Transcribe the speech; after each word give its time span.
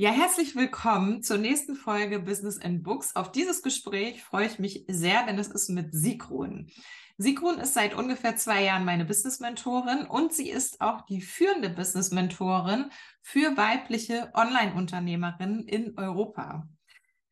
Ja, 0.00 0.12
herzlich 0.12 0.54
willkommen 0.54 1.24
zur 1.24 1.38
nächsten 1.38 1.74
Folge 1.74 2.20
Business 2.20 2.56
and 2.60 2.84
Books. 2.84 3.16
Auf 3.16 3.32
dieses 3.32 3.62
Gespräch 3.62 4.22
freue 4.22 4.46
ich 4.46 4.60
mich 4.60 4.84
sehr, 4.86 5.26
denn 5.26 5.40
es 5.40 5.48
ist 5.48 5.70
mit 5.70 5.92
Sigrun. 5.92 6.70
Sigrun 7.16 7.58
ist 7.58 7.74
seit 7.74 7.94
ungefähr 7.96 8.36
zwei 8.36 8.62
Jahren 8.62 8.84
meine 8.84 9.04
Business-Mentorin 9.04 10.06
und 10.06 10.32
sie 10.32 10.50
ist 10.50 10.80
auch 10.80 11.00
die 11.06 11.20
führende 11.20 11.68
Business-Mentorin 11.68 12.92
für 13.22 13.56
weibliche 13.56 14.30
Online-Unternehmerinnen 14.34 15.66
in 15.66 15.98
Europa. 15.98 16.68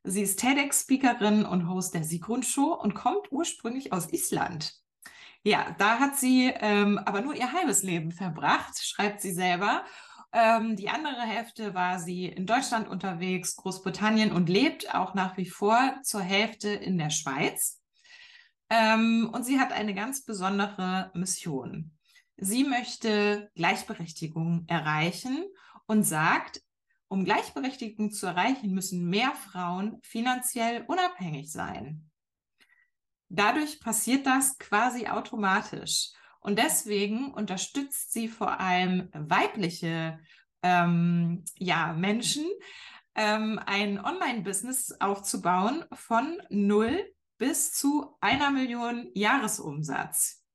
Sie 0.03 0.23
ist 0.23 0.41
TEDx-Speakerin 0.41 1.45
und 1.45 1.69
Host 1.69 1.95
der 1.95 2.03
Sigrun 2.03 2.43
Show 2.43 2.73
und 2.73 2.97
kommt 2.97 3.31
ursprünglich 3.31 3.93
aus 3.93 4.13
Island. 4.13 4.75
Ja, 5.45 5.77
da 5.79 6.01
hat 6.01 6.17
sie 6.17 6.53
ähm, 6.59 6.99
aber 6.99 7.21
nur 7.21 7.37
ihr 7.37 7.53
halbes 7.53 7.85
Leben 7.85 8.11
verbracht, 8.11 8.85
schreibt 8.85 9.21
sie 9.21 9.33
selber. 9.33 9.85
Ähm, 10.33 10.77
die 10.77 10.89
andere 10.89 11.23
Hälfte 11.23 11.75
war 11.75 11.99
sie 11.99 12.27
in 12.27 12.47
Deutschland 12.47 12.89
unterwegs, 12.89 13.57
Großbritannien 13.57 14.33
und 14.33 14.49
lebt 14.49 14.95
auch 14.95 15.15
nach 15.15 15.37
wie 15.37 15.49
vor 15.49 15.97
zur 16.03 16.21
Hälfte 16.21 16.69
in 16.71 16.99
der 16.99 17.11
Schweiz. 17.11 17.81
Ähm, 18.69 19.31
und 19.33 19.45
sie 19.45 19.61
hat 19.61 19.73
eine 19.73 19.95
ganz 19.95 20.25
besondere 20.25 21.11
Mission. 21.15 21.97
Sie 22.37 22.65
möchte 22.65 23.51
Gleichberechtigung 23.55 24.65
erreichen 24.67 25.45
und 25.87 26.03
sagt, 26.03 26.61
um 27.09 27.25
Gleichberechtigung 27.25 28.11
zu 28.11 28.27
erreichen, 28.27 28.75
müssen 28.75 29.09
mehr 29.09 29.33
Frauen 29.33 30.01
finanziell 30.03 30.85
unabhängig 30.89 31.51
sein. 31.51 32.11
Dadurch 33.29 33.81
passiert 33.81 34.27
das 34.27 34.59
quasi 34.59 35.07
automatisch. 35.07 36.11
Und 36.47 36.61
deswegen 36.61 37.35
unterstützt 37.35 38.13
sie 38.13 38.29
vor 38.29 38.61
allem 38.61 39.09
weibliche 39.13 40.21
ähm, 40.63 41.45
ja, 41.59 41.93
Menschen, 41.93 42.45
ähm, 43.17 43.59
ein 43.67 43.99
Online-Business 43.99 44.95
aufzubauen 45.01 45.85
von 45.93 46.41
null 46.49 47.13
bis 47.37 47.73
zu 47.73 48.17
einer 48.21 48.53
Million 48.53 49.11
Jahresumsatz. 49.13 50.46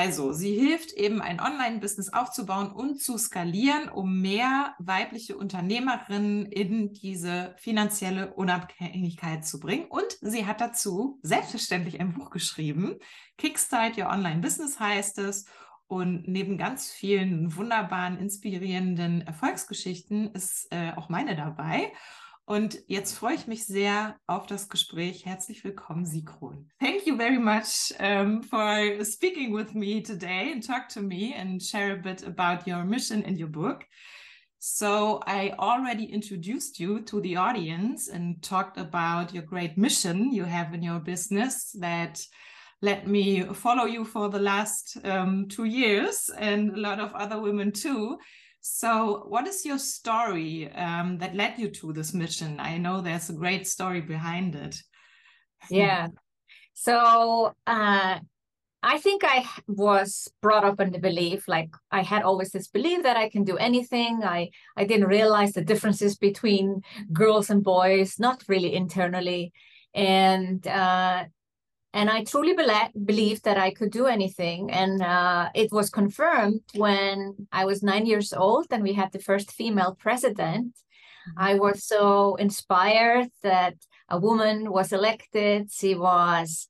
Also, 0.00 0.32
sie 0.32 0.54
hilft 0.54 0.92
eben 0.92 1.20
ein 1.20 1.40
Online-Business 1.40 2.12
aufzubauen 2.12 2.70
und 2.70 3.02
zu 3.02 3.18
skalieren, 3.18 3.88
um 3.88 4.20
mehr 4.20 4.76
weibliche 4.78 5.36
Unternehmerinnen 5.36 6.46
in 6.46 6.92
diese 6.92 7.56
finanzielle 7.58 8.32
Unabhängigkeit 8.32 9.44
zu 9.44 9.58
bringen. 9.58 9.86
Und 9.86 10.06
sie 10.20 10.46
hat 10.46 10.60
dazu 10.60 11.18
selbstverständlich 11.22 11.98
ein 11.98 12.12
Buch 12.12 12.30
geschrieben. 12.30 13.00
Kickstart 13.38 13.98
Your 13.98 14.08
Online 14.08 14.40
Business 14.40 14.78
heißt 14.78 15.18
es. 15.18 15.46
Und 15.88 16.28
neben 16.28 16.58
ganz 16.58 16.92
vielen 16.92 17.56
wunderbaren, 17.56 18.18
inspirierenden 18.18 19.22
Erfolgsgeschichten 19.22 20.30
ist 20.32 20.68
äh, 20.70 20.92
auch 20.94 21.08
meine 21.08 21.34
dabei. 21.34 21.90
Und 22.48 22.82
jetzt 22.86 23.12
freue 23.12 23.34
ich 23.34 23.46
mich 23.46 23.66
sehr 23.66 24.18
auf 24.26 24.46
das 24.46 24.70
Gespräch. 24.70 25.26
Herzlich 25.26 25.62
willkommen, 25.64 26.06
Sigrun. 26.06 26.70
Thank 26.80 27.06
you 27.06 27.14
very 27.14 27.38
much 27.38 27.92
um, 28.00 28.42
for 28.42 29.04
speaking 29.04 29.54
with 29.54 29.74
me 29.74 30.02
today 30.02 30.50
and 30.50 30.66
talk 30.66 30.88
to 30.94 31.02
me 31.02 31.34
and 31.38 31.62
share 31.62 31.92
a 31.92 31.96
bit 31.96 32.26
about 32.26 32.66
your 32.66 32.84
mission 32.84 33.22
and 33.22 33.38
your 33.38 33.50
book. 33.50 33.84
So 34.58 35.20
I 35.26 35.52
already 35.58 36.06
introduced 36.06 36.80
you 36.80 37.02
to 37.02 37.20
the 37.20 37.36
audience 37.36 38.08
and 38.08 38.42
talked 38.42 38.78
about 38.78 39.34
your 39.34 39.44
great 39.44 39.76
mission 39.76 40.32
you 40.32 40.44
have 40.44 40.72
in 40.72 40.82
your 40.82 41.00
business 41.00 41.72
that 41.78 42.18
let 42.80 43.06
me 43.06 43.42
follow 43.52 43.84
you 43.84 44.06
for 44.06 44.30
the 44.30 44.40
last 44.40 44.96
um, 45.04 45.48
two 45.50 45.64
years 45.64 46.30
and 46.38 46.70
a 46.70 46.80
lot 46.80 46.98
of 46.98 47.12
other 47.12 47.42
women 47.42 47.72
too. 47.72 48.16
So, 48.60 49.24
what 49.28 49.46
is 49.46 49.64
your 49.64 49.78
story 49.78 50.70
um, 50.72 51.18
that 51.18 51.34
led 51.34 51.58
you 51.58 51.70
to 51.70 51.92
this 51.92 52.12
mission? 52.12 52.60
I 52.60 52.78
know 52.78 53.00
there's 53.00 53.30
a 53.30 53.34
great 53.34 53.66
story 53.66 54.00
behind 54.00 54.54
it. 54.54 54.76
Yeah. 55.70 56.08
So, 56.74 57.54
uh, 57.66 58.18
I 58.82 58.98
think 58.98 59.22
I 59.24 59.44
was 59.66 60.28
brought 60.40 60.64
up 60.64 60.80
in 60.80 60.92
the 60.92 61.00
belief, 61.00 61.48
like 61.48 61.70
I 61.90 62.02
had 62.02 62.22
always 62.22 62.52
this 62.52 62.68
belief 62.68 63.02
that 63.02 63.16
I 63.16 63.28
can 63.28 63.42
do 63.42 63.56
anything. 63.56 64.22
I 64.22 64.50
I 64.76 64.84
didn't 64.84 65.08
realize 65.08 65.52
the 65.52 65.64
differences 65.64 66.16
between 66.16 66.82
girls 67.12 67.50
and 67.50 67.64
boys, 67.64 68.20
not 68.20 68.44
really 68.46 68.74
internally, 68.74 69.52
and 69.94 70.64
uh, 70.66 71.24
and 71.98 72.08
I 72.08 72.22
truly 72.22 72.54
be- 72.54 73.00
believed 73.12 73.42
that 73.44 73.58
I 73.58 73.70
could 73.72 73.90
do 73.90 74.06
anything. 74.06 74.70
And 74.70 75.02
uh, 75.02 75.48
it 75.52 75.72
was 75.72 75.90
confirmed 75.90 76.60
when 76.74 77.48
I 77.50 77.64
was 77.64 77.82
nine 77.82 78.06
years 78.06 78.32
old 78.32 78.66
and 78.70 78.84
we 78.84 78.92
had 78.92 79.10
the 79.10 79.18
first 79.18 79.50
female 79.50 79.96
president. 79.98 80.68
Mm-hmm. 80.76 81.42
I 81.48 81.54
was 81.54 81.82
so 81.82 82.36
inspired 82.36 83.30
that 83.42 83.74
a 84.08 84.16
woman 84.16 84.70
was 84.70 84.92
elected. 84.92 85.72
She 85.72 85.96
was 85.96 86.68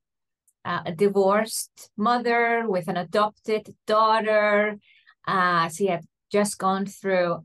uh, 0.65 0.83
a 0.87 0.93
divorced 0.93 1.91
mother 1.99 2.65
with 2.67 2.89
an 2.89 2.97
adopted 2.97 3.75
daughter. 3.87 4.79
Uh, 5.27 5.69
she 5.69 5.89
had 5.89 6.05
just 6.33 6.57
gone 6.57 6.87
through 6.87 7.45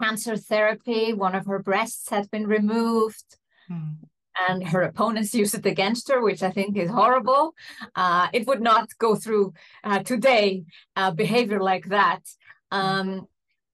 cancer 0.00 0.36
therapy. 0.36 1.12
One 1.12 1.34
of 1.34 1.46
her 1.46 1.58
breasts 1.58 2.10
had 2.10 2.30
been 2.30 2.46
removed. 2.46 3.38
Hmm 3.66 4.06
and 4.48 4.66
her 4.66 4.82
opponents 4.82 5.34
use 5.42 5.54
it 5.54 5.66
against 5.66 6.08
her, 6.10 6.22
which 6.22 6.42
I 6.42 6.50
think 6.50 6.76
is 6.76 6.90
horrible. 6.90 7.54
Uh, 7.94 8.28
it 8.32 8.46
would 8.46 8.60
not 8.60 8.88
go 8.98 9.14
through 9.14 9.52
uh, 9.84 10.00
today 10.00 10.64
uh, 10.96 11.10
behavior 11.10 11.60
like 11.60 11.86
that. 11.86 12.22
Um, 12.70 13.26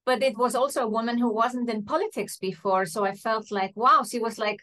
but 0.05 0.23
it 0.23 0.37
was 0.37 0.55
also 0.55 0.83
a 0.83 0.87
woman 0.89 1.17
who 1.17 1.31
wasn't 1.31 1.69
in 1.69 1.85
politics 1.85 2.37
before. 2.37 2.85
So 2.85 3.05
I 3.05 3.13
felt 3.13 3.51
like, 3.51 3.73
wow, 3.75 4.03
she 4.09 4.19
was 4.19 4.39
like, 4.39 4.59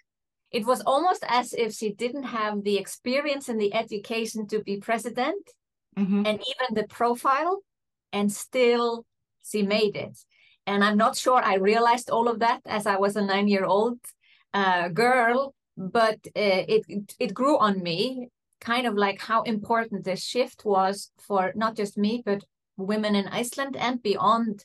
it 0.50 0.66
was 0.66 0.80
almost 0.82 1.24
as 1.28 1.52
if 1.52 1.72
she 1.72 1.92
didn't 1.92 2.24
have 2.24 2.62
the 2.62 2.78
experience 2.78 3.48
and 3.48 3.60
the 3.60 3.74
education 3.74 4.46
to 4.48 4.60
be 4.60 4.78
president 4.78 5.44
mm-hmm. 5.98 6.22
and 6.26 6.40
even 6.40 6.74
the 6.74 6.86
profile, 6.88 7.62
and 8.12 8.32
still 8.32 9.04
she 9.44 9.62
made 9.62 9.96
it. 9.96 10.18
And 10.66 10.82
I'm 10.82 10.96
not 10.96 11.16
sure 11.16 11.40
I 11.42 11.54
realized 11.54 12.10
all 12.10 12.28
of 12.28 12.40
that 12.40 12.60
as 12.66 12.86
I 12.86 12.96
was 12.96 13.16
a 13.16 13.22
nine 13.22 13.48
year 13.48 13.64
old 13.64 13.98
uh, 14.52 14.88
girl 14.88 15.54
but 15.76 16.18
uh, 16.36 16.64
it 16.68 17.14
it 17.18 17.34
grew 17.34 17.58
on 17.58 17.82
me 17.82 18.28
kind 18.60 18.86
of 18.86 18.94
like 18.94 19.20
how 19.20 19.42
important 19.42 20.04
this 20.04 20.24
shift 20.24 20.64
was 20.64 21.10
for 21.18 21.52
not 21.54 21.76
just 21.76 21.98
me 21.98 22.22
but 22.24 22.42
women 22.76 23.14
in 23.14 23.28
Iceland 23.28 23.76
and 23.76 24.02
beyond 24.02 24.64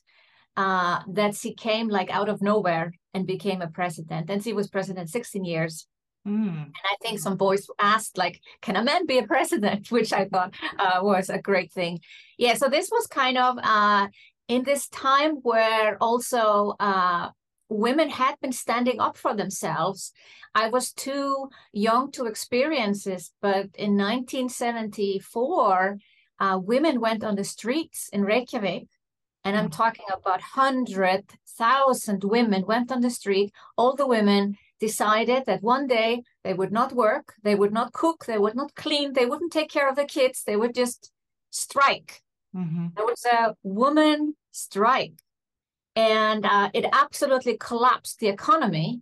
uh, 0.57 0.99
that 1.07 1.35
she 1.35 1.53
came 1.53 1.87
like 1.87 2.09
out 2.09 2.29
of 2.29 2.41
nowhere 2.41 2.93
and 3.13 3.25
became 3.25 3.61
a 3.61 3.67
president. 3.67 4.29
And 4.29 4.43
she 4.43 4.53
was 4.53 4.67
president 4.67 5.09
16 5.09 5.45
years. 5.45 5.87
Mm. 6.27 6.65
and 6.65 6.85
I 6.85 6.95
think 7.01 7.19
some 7.19 7.35
boys 7.35 7.65
asked 7.79 8.15
like 8.15 8.41
can 8.61 8.75
a 8.75 8.83
man 8.83 9.07
be 9.07 9.17
a 9.17 9.25
president? 9.25 9.89
Which 9.95 10.13
I 10.13 10.25
thought 10.25 10.53
uh, 10.77 10.99
was 11.01 11.31
a 11.31 11.41
great 11.41 11.71
thing. 11.71 11.99
Yeah 12.37 12.53
so 12.53 12.69
this 12.69 12.89
was 12.91 13.07
kind 13.07 13.39
of 13.39 13.57
uh, 13.63 14.07
in 14.47 14.61
this 14.61 14.87
time 14.89 15.37
where 15.41 15.97
also 15.99 16.75
uh, 16.79 17.29
women 17.71 18.09
had 18.09 18.35
been 18.41 18.51
standing 18.51 18.99
up 18.99 19.17
for 19.17 19.33
themselves. 19.33 20.11
I 20.53 20.69
was 20.69 20.91
too 20.91 21.49
young 21.71 22.11
to 22.11 22.25
experience 22.25 23.05
this, 23.05 23.31
but 23.41 23.69
in 23.75 23.97
1974, 23.97 25.97
uh, 26.39 26.59
women 26.61 26.99
went 26.99 27.23
on 27.23 27.35
the 27.35 27.45
streets 27.45 28.09
in 28.11 28.25
Reykjavik, 28.25 28.87
and 29.45 29.57
I'm 29.57 29.69
mm. 29.69 29.75
talking 29.75 30.05
about 30.09 30.41
100,000 30.55 32.23
women 32.23 32.65
went 32.65 32.91
on 32.91 33.01
the 33.01 33.09
street. 33.09 33.53
All 33.77 33.95
the 33.95 34.07
women 34.07 34.57
decided 34.79 35.45
that 35.45 35.63
one 35.63 35.87
day 35.87 36.23
they 36.43 36.53
would 36.53 36.71
not 36.71 36.91
work, 36.91 37.33
they 37.43 37.55
would 37.55 37.71
not 37.71 37.93
cook, 37.93 38.25
they 38.25 38.37
would 38.37 38.55
not 38.55 38.75
clean, 38.75 39.13
they 39.13 39.25
wouldn't 39.25 39.53
take 39.53 39.69
care 39.69 39.89
of 39.89 39.95
the 39.95 40.05
kids, 40.05 40.43
they 40.43 40.57
would 40.57 40.75
just 40.75 41.11
strike. 41.51 42.21
Mm-hmm. 42.53 42.87
There 42.95 43.05
was 43.05 43.25
a 43.25 43.55
woman 43.63 44.35
strike 44.51 45.21
and 45.95 46.45
uh, 46.45 46.69
it 46.73 46.85
absolutely 46.91 47.57
collapsed 47.57 48.19
the 48.19 48.27
economy. 48.27 49.01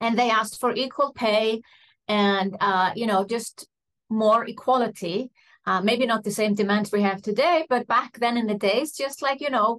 And 0.00 0.18
they 0.18 0.30
asked 0.30 0.58
for 0.60 0.74
equal 0.74 1.12
pay 1.12 1.62
and 2.08 2.56
uh, 2.60 2.90
you 2.96 3.06
know 3.06 3.24
just 3.24 3.68
more 4.10 4.44
equality. 4.44 5.30
Uh, 5.64 5.80
maybe 5.80 6.06
not 6.06 6.24
the 6.24 6.30
same 6.30 6.54
demands 6.54 6.90
we 6.90 7.02
have 7.02 7.22
today, 7.22 7.64
but 7.68 7.86
back 7.86 8.18
then 8.18 8.36
in 8.36 8.48
the 8.48 8.54
days, 8.54 8.96
just 8.96 9.22
like 9.22 9.40
you 9.40 9.48
know, 9.48 9.78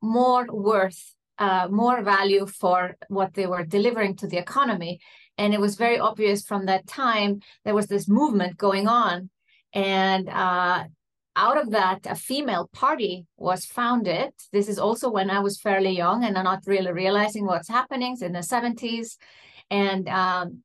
more 0.00 0.46
worth, 0.48 1.12
uh, 1.38 1.66
more 1.68 2.02
value 2.02 2.46
for 2.46 2.96
what 3.08 3.34
they 3.34 3.46
were 3.46 3.64
delivering 3.64 4.14
to 4.14 4.28
the 4.28 4.36
economy. 4.36 5.00
And 5.36 5.52
it 5.52 5.60
was 5.60 5.74
very 5.74 5.98
obvious 5.98 6.46
from 6.46 6.66
that 6.66 6.86
time 6.86 7.40
there 7.64 7.74
was 7.74 7.88
this 7.88 8.06
movement 8.08 8.56
going 8.56 8.86
on, 8.86 9.28
and 9.72 10.28
uh, 10.28 10.84
out 11.36 11.60
of 11.60 11.70
that, 11.70 12.06
a 12.06 12.14
female 12.14 12.68
party 12.72 13.26
was 13.36 13.64
founded. 13.64 14.32
This 14.52 14.68
is 14.68 14.78
also 14.78 15.10
when 15.10 15.30
I 15.30 15.40
was 15.40 15.60
fairly 15.60 15.90
young 15.90 16.24
and 16.24 16.38
I'm 16.38 16.44
not 16.44 16.62
really 16.66 16.92
realizing 16.92 17.44
what's 17.44 17.68
happening 17.68 18.16
in 18.20 18.32
the 18.32 18.40
70s. 18.40 19.16
And 19.70 20.08
um, 20.08 20.62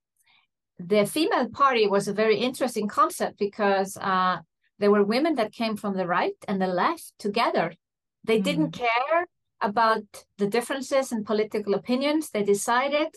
the 0.78 1.06
female 1.06 1.50
party 1.50 1.88
was 1.88 2.08
a 2.08 2.14
very 2.14 2.38
interesting 2.38 2.88
concept 2.88 3.40
because 3.40 3.98
uh, 3.98 4.38
there 4.78 4.92
were 4.92 5.04
women 5.04 5.36
that 5.36 5.54
came 5.54 5.76
from 5.76 5.98
the 5.98 6.06
right 6.06 6.36
and 6.48 6.62
the 6.62 6.68
left 6.68 7.14
together. 7.18 7.74
They 8.24 8.40
mm. 8.40 8.44
didn't 8.44 8.72
care 8.72 9.26
about 9.62 10.04
the 10.38 10.48
differences 10.48 11.12
in 11.12 11.24
political 11.26 11.74
opinions, 11.74 12.30
they 12.30 12.44
decided 12.44 13.10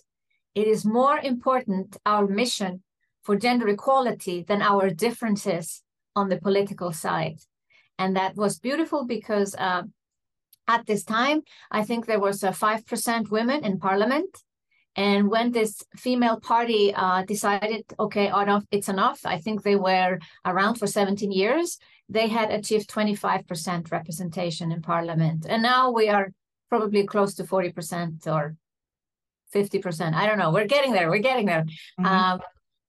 it 0.55 0.67
is 0.67 0.85
more 0.85 1.19
important, 1.19 1.97
our 2.05 2.27
mission 2.27 2.83
for 3.23 3.37
gender 3.37 3.69
equality, 3.69 4.43
than 4.43 4.61
our 4.61 4.91
differences 4.91 5.83
on 6.15 6.29
the 6.29 6.39
political 6.39 6.93
side. 6.93 7.39
And 7.99 8.17
that 8.17 8.37
was 8.37 8.59
beautiful 8.59 9.05
because 9.05 9.55
uh, 9.55 9.83
at 10.69 10.87
this 10.87 11.05
time, 11.05 11.43
I 11.71 11.83
think 11.85 12.07
there 12.07 12.21
was 12.21 12.43
a 12.43 12.51
5% 12.51 13.31
women 13.31 13.65
in 13.65 13.79
parliament. 13.79 14.39
And 14.95 15.29
when 15.31 15.53
this 15.53 15.83
female 15.97 16.39
party 16.39 16.95
uh, 16.95 17.23
decided, 17.23 17.85
okay, 17.99 18.27
enough, 18.27 18.65
it's 18.71 18.89
enough, 18.89 19.21
I 19.25 19.39
think 19.39 19.63
they 19.63 19.77
were 19.77 20.19
around 20.45 20.75
for 20.77 20.87
17 20.87 21.33
years, 21.33 21.79
they 22.09 22.29
had 22.29 22.51
achieved 22.51 22.91
25% 22.91 23.91
representation 23.91 24.71
in 24.71 24.83
parliament. 24.83 25.47
And 25.49 25.63
now 25.63 25.91
we 25.91 26.09
are 26.09 26.31
probably 26.69 27.07
close 27.07 27.35
to 27.35 27.45
40% 27.45 28.27
or 28.27 28.57
50%. 29.55 30.15
I 30.15 30.27
don't 30.27 30.39
know. 30.39 30.51
We're 30.51 30.67
getting 30.67 30.93
there. 30.93 31.11
We're 31.11 31.19
getting 31.19 31.47
there. 31.47 31.65
Mm-hmm. 31.65 32.07
Um, 32.07 32.41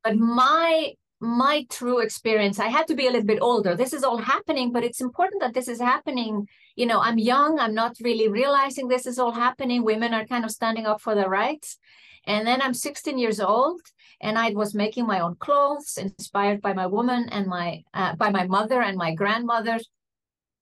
but 0.04 0.18
my 0.18 0.94
my 1.24 1.66
true 1.70 2.00
experience. 2.00 2.60
I 2.60 2.68
had 2.68 2.86
to 2.88 2.96
be 2.96 3.08
a 3.08 3.12
little 3.12 3.26
bit 3.26 3.42
older. 3.42 3.76
This 3.76 3.94
is 3.94 4.04
all 4.04 4.18
happening 4.18 4.74
but 4.74 4.84
it's 4.84 5.00
important 5.00 5.42
that 5.42 5.54
this 5.54 5.70
is 5.70 5.80
happening. 5.80 6.48
You 6.76 6.86
know 6.86 7.00
i'm 7.00 7.18
young. 7.18 7.60
I'm 7.60 7.74
not 7.74 7.96
really 8.02 8.28
realizing 8.28 8.88
this 8.88 9.06
is 9.06 9.18
all 9.18 9.32
happening. 9.32 9.84
Women 9.84 10.14
are 10.14 10.26
kind 10.26 10.44
of 10.44 10.52
standing 10.52 10.86
up 10.86 11.00
for 11.00 11.16
their 11.16 11.30
rights. 11.30 11.78
And 12.28 12.46
then 12.46 12.62
i'm 12.62 12.74
16 12.74 13.18
years 13.18 13.40
old 13.40 13.82
and 14.22 14.38
i 14.38 14.50
was 14.52 14.76
making 14.76 15.08
my 15.08 15.22
own 15.22 15.36
clothes 15.36 15.98
inspired 15.98 16.62
by 16.62 16.74
my 16.74 16.88
woman 16.88 17.30
and 17.30 17.48
my 17.48 17.84
uh, 17.94 18.16
by 18.16 18.30
my 18.30 18.46
mother 18.46 18.82
and 18.82 18.98
my 18.98 19.16
grandmother. 19.16 19.80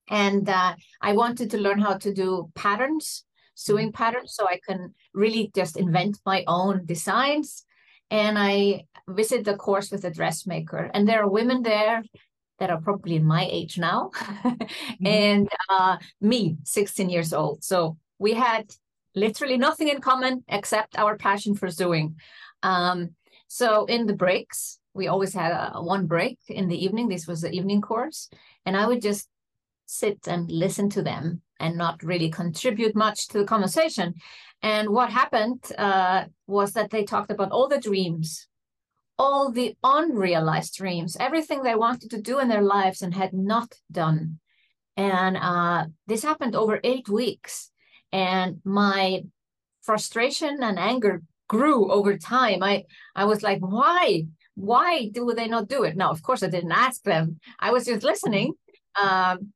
And 0.09 0.47
uh, 0.47 0.75
i 1.01 1.13
wanted 1.13 1.49
to 1.51 1.57
learn 1.57 1.79
how 1.79 1.97
to 1.97 2.13
do 2.13 2.51
patterns 2.53 3.25
sewing 3.55 3.91
patterns 3.91 4.35
so 4.35 4.47
i 4.47 4.59
can 4.67 4.93
really 5.13 5.51
just 5.55 5.75
invent 5.77 6.19
my 6.25 6.43
own 6.47 6.85
designs 6.85 7.65
and 8.11 8.37
I 8.37 8.83
visit 9.07 9.45
the 9.45 9.55
course 9.55 9.89
with 9.89 10.03
a 10.05 10.11
dressmaker. 10.11 10.91
And 10.93 11.07
there 11.07 11.23
are 11.23 11.29
women 11.29 11.63
there 11.63 12.03
that 12.59 12.69
are 12.69 12.79
probably 12.79 13.17
my 13.17 13.47
age 13.49 13.79
now, 13.79 14.11
mm-hmm. 14.15 15.07
and 15.07 15.49
uh, 15.69 15.97
me, 16.19 16.57
16 16.63 17.09
years 17.09 17.33
old. 17.33 17.63
So 17.63 17.97
we 18.19 18.33
had 18.33 18.71
literally 19.15 19.57
nothing 19.57 19.87
in 19.87 19.99
common 20.01 20.43
except 20.47 20.99
our 20.99 21.17
passion 21.17 21.55
for 21.55 21.71
sewing. 21.71 22.17
Um, 22.61 23.15
so 23.47 23.85
in 23.85 24.05
the 24.05 24.13
breaks, 24.13 24.77
we 24.93 25.07
always 25.07 25.33
had 25.33 25.51
a, 25.51 25.81
one 25.81 26.05
break 26.05 26.37
in 26.49 26.67
the 26.67 26.83
evening. 26.85 27.07
This 27.07 27.25
was 27.25 27.41
the 27.41 27.51
evening 27.51 27.81
course, 27.81 28.29
and 28.65 28.77
I 28.77 28.85
would 28.85 29.01
just 29.01 29.27
sit 29.85 30.27
and 30.27 30.49
listen 30.51 30.89
to 30.91 31.01
them 31.01 31.41
and 31.61 31.77
not 31.77 32.03
really 32.03 32.29
contribute 32.29 32.95
much 32.95 33.27
to 33.29 33.39
the 33.39 33.45
conversation. 33.45 34.15
And 34.61 34.89
what 34.89 35.09
happened 35.09 35.63
uh, 35.77 36.25
was 36.47 36.73
that 36.73 36.89
they 36.89 37.03
talked 37.03 37.31
about 37.31 37.51
all 37.51 37.67
the 37.67 37.79
dreams, 37.79 38.47
all 39.17 39.51
the 39.51 39.75
unrealized 39.83 40.75
dreams, 40.75 41.17
everything 41.19 41.63
they 41.63 41.75
wanted 41.75 42.11
to 42.11 42.21
do 42.21 42.39
in 42.39 42.47
their 42.47 42.61
lives 42.61 43.01
and 43.01 43.13
had 43.13 43.33
not 43.33 43.73
done. 43.91 44.39
And 44.97 45.37
uh, 45.37 45.85
this 46.07 46.23
happened 46.23 46.55
over 46.55 46.79
eight 46.83 47.07
weeks. 47.09 47.71
And 48.11 48.59
my 48.63 49.23
frustration 49.81 50.59
and 50.61 50.77
anger 50.77 51.23
grew 51.47 51.91
over 51.91 52.17
time. 52.17 52.61
I, 52.61 52.85
I 53.15 53.25
was 53.25 53.41
like, 53.41 53.59
why? 53.59 54.25
Why 54.55 55.09
do 55.09 55.33
they 55.33 55.47
not 55.47 55.69
do 55.69 55.83
it? 55.83 55.95
Now, 55.95 56.11
of 56.11 56.21
course, 56.21 56.43
I 56.43 56.49
didn't 56.49 56.71
ask 56.71 57.01
them. 57.03 57.39
I 57.59 57.71
was 57.71 57.85
just 57.85 58.03
listening. 58.03 58.53
Um, 59.01 59.53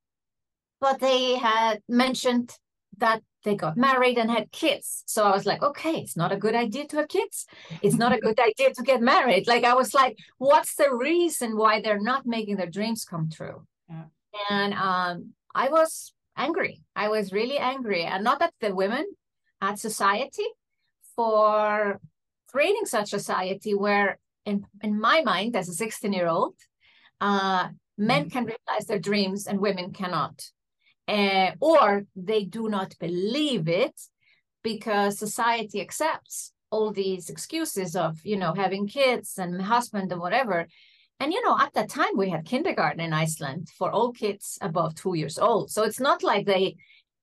but 0.79 0.99
they 0.99 1.35
had 1.35 1.81
mentioned 1.87 2.51
that 2.97 3.21
they 3.43 3.55
got 3.55 3.77
married 3.77 4.17
and 4.17 4.29
had 4.29 4.51
kids. 4.51 5.03
So 5.05 5.23
I 5.23 5.31
was 5.31 5.45
like, 5.45 5.61
okay, 5.61 5.97
it's 5.97 6.17
not 6.17 6.31
a 6.31 6.37
good 6.37 6.55
idea 6.55 6.87
to 6.87 6.97
have 6.97 7.07
kids. 7.07 7.45
It's 7.81 7.95
not 7.95 8.13
a 8.13 8.19
good 8.19 8.39
idea 8.49 8.73
to 8.73 8.83
get 8.83 9.01
married. 9.01 9.47
Like 9.47 9.63
I 9.63 9.75
was 9.75 9.93
like, 9.93 10.17
what's 10.37 10.75
the 10.75 10.93
reason 10.93 11.55
why 11.55 11.81
they're 11.81 12.01
not 12.01 12.25
making 12.25 12.57
their 12.57 12.69
dreams 12.69 13.05
come 13.05 13.29
true? 13.29 13.65
Yeah. 13.89 14.05
And 14.49 14.73
um, 14.73 15.33
I 15.53 15.69
was 15.69 16.13
angry. 16.35 16.81
I 16.95 17.09
was 17.09 17.31
really 17.31 17.57
angry, 17.57 18.03
and 18.03 18.23
not 18.23 18.41
at 18.41 18.53
the 18.59 18.75
women, 18.75 19.05
at 19.61 19.79
society 19.79 20.45
for 21.15 22.01
creating 22.47 22.85
such 22.85 23.13
a 23.13 23.19
society 23.19 23.73
where, 23.73 24.19
in 24.45 24.65
in 24.81 24.99
my 24.99 25.21
mind, 25.21 25.55
as 25.55 25.69
a 25.69 25.73
16 25.73 26.11
year 26.11 26.27
old, 26.27 26.55
uh, 27.21 27.69
men 27.97 28.25
mm. 28.25 28.31
can 28.31 28.45
realize 28.45 28.85
their 28.87 28.99
dreams 28.99 29.47
and 29.47 29.59
women 29.59 29.93
cannot 29.93 30.43
uh, 31.07 31.51
or 31.59 32.05
they 32.15 32.43
do 32.43 32.69
not 32.69 32.95
believe 32.99 33.67
it 33.67 33.99
because 34.63 35.19
society 35.19 35.79
accepts 35.79 36.51
all 36.71 36.91
these 36.91 37.29
excuses 37.29 37.95
of 37.95 38.19
you 38.23 38.37
know 38.37 38.53
having 38.53 38.87
kids 38.87 39.37
and 39.37 39.61
husband 39.61 40.11
and 40.11 40.21
whatever. 40.21 40.67
And 41.19 41.31
you 41.31 41.41
know 41.43 41.57
at 41.57 41.73
that 41.73 41.89
time 41.89 42.17
we 42.17 42.29
had 42.29 42.45
kindergarten 42.45 42.99
in 42.99 43.13
iceland 43.13 43.69
for 43.77 43.91
all 43.91 44.11
kids 44.11 44.57
above 44.61 44.95
two 44.95 45.15
years 45.15 45.37
old. 45.37 45.71
So 45.71 45.83
it's 45.83 45.99
not 45.99 46.23
like 46.23 46.45
they 46.45 46.75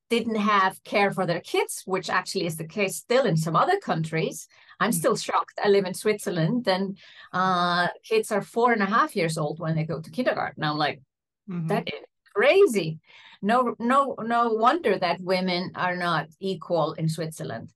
didn't 0.08 0.36
have 0.36 0.82
care 0.84 1.10
for 1.10 1.24
their 1.26 1.40
kids 1.40 1.82
which 1.86 2.10
actually 2.10 2.46
is 2.46 2.56
the 2.56 2.66
case 2.66 2.96
still 2.96 3.24
in 3.24 3.36
some 3.36 3.56
other 3.56 3.78
countries. 3.80 4.46
I'm 4.78 4.90
mm. 4.90 4.94
still 4.94 5.16
shocked. 5.16 5.58
I 5.62 5.68
live 5.68 5.84
in 5.84 5.94
switzerland 5.94 6.68
and 6.68 6.98
uh, 7.32 7.88
kids 8.04 8.30
are 8.30 8.42
four 8.42 8.72
and 8.72 8.82
a 8.82 8.86
half 8.96 9.16
years 9.16 9.36
old 9.36 9.58
when 9.58 9.74
they 9.74 9.84
go 9.84 10.00
to 10.00 10.10
kindergarten. 10.10 10.64
I'm 10.64 10.78
like 10.78 11.02
mm-hmm. 11.50 11.66
that 11.66 11.88
is 11.88 12.00
crazy 12.34 13.00
no 13.42 13.74
no 13.78 14.14
no 14.22 14.50
wonder 14.50 14.96
that 14.98 15.20
women 15.20 15.72
are 15.74 15.96
not 15.96 16.28
equal 16.40 16.92
in 16.94 17.08
switzerland. 17.08 17.70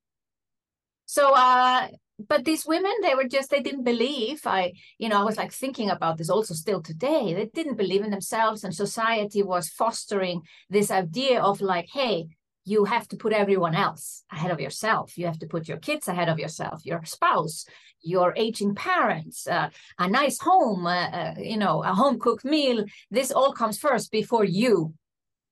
So 1.06 1.34
uh 1.34 1.88
but 2.18 2.44
these 2.44 2.64
women 2.64 2.92
they 3.02 3.14
were 3.14 3.28
just 3.28 3.50
they 3.50 3.60
didn't 3.60 3.84
believe. 3.84 4.40
I 4.46 4.72
you 4.98 5.08
know 5.08 5.20
i 5.20 5.24
was 5.24 5.36
like 5.36 5.52
thinking 5.52 5.90
about 5.90 6.16
this 6.16 6.30
also 6.30 6.54
still 6.54 6.80
today. 6.80 7.34
They 7.34 7.46
didn't 7.46 7.76
believe 7.76 8.04
in 8.04 8.10
themselves 8.10 8.64
and 8.64 8.74
society 8.74 9.42
was 9.42 9.68
fostering 9.68 10.42
this 10.70 10.90
idea 10.90 11.42
of 11.42 11.60
like 11.60 11.88
hey 11.92 12.28
you 12.64 12.84
have 12.84 13.06
to 13.08 13.16
put 13.16 13.32
everyone 13.32 13.76
else 13.76 14.24
ahead 14.32 14.50
of 14.50 14.58
yourself. 14.60 15.16
You 15.16 15.26
have 15.26 15.38
to 15.38 15.46
put 15.46 15.68
your 15.68 15.78
kids 15.78 16.08
ahead 16.08 16.28
of 16.28 16.38
yourself 16.38 16.86
your 16.86 17.04
spouse 17.04 17.66
your 18.02 18.32
aging 18.36 18.74
parents 18.74 19.48
uh, 19.48 19.68
a 19.98 20.08
nice 20.08 20.38
home 20.38 20.86
uh, 20.86 21.08
uh, 21.08 21.34
you 21.38 21.56
know 21.56 21.82
a 21.82 21.92
home 21.92 22.20
cooked 22.20 22.44
meal. 22.44 22.84
This 23.10 23.32
all 23.32 23.52
comes 23.52 23.78
first 23.78 24.12
before 24.12 24.44
you 24.44 24.94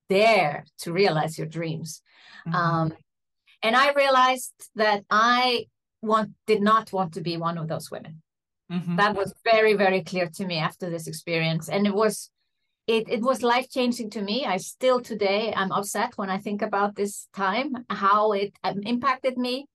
dare 0.08 0.64
to 0.78 0.92
realize 0.92 1.38
your 1.38 1.46
dreams. 1.46 2.02
Mm-hmm. 2.46 2.56
Um, 2.56 2.92
and 3.62 3.74
I 3.74 3.92
realized 3.92 4.52
that 4.74 5.04
I 5.10 5.66
want 6.02 6.32
did 6.46 6.62
not 6.62 6.92
want 6.92 7.14
to 7.14 7.20
be 7.20 7.36
one 7.36 7.58
of 7.58 7.68
those 7.68 7.90
women. 7.90 8.22
Mm-hmm. 8.70 8.96
That 8.96 9.14
was 9.14 9.32
very, 9.44 9.74
very 9.74 10.02
clear 10.02 10.28
to 10.34 10.46
me 10.46 10.58
after 10.58 10.90
this 10.90 11.06
experience. 11.06 11.68
And 11.68 11.86
it 11.86 11.94
was 11.94 12.30
it 12.86 13.08
it 13.08 13.22
was 13.22 13.42
life 13.42 13.70
changing 13.70 14.10
to 14.10 14.22
me. 14.22 14.44
I 14.44 14.58
still 14.58 15.00
today 15.00 15.52
I'm 15.56 15.72
upset 15.72 16.12
when 16.16 16.30
I 16.30 16.38
think 16.38 16.62
about 16.62 16.94
this 16.94 17.28
time, 17.34 17.72
how 17.88 18.32
it 18.32 18.52
um, 18.62 18.80
impacted 18.82 19.38
me. 19.38 19.66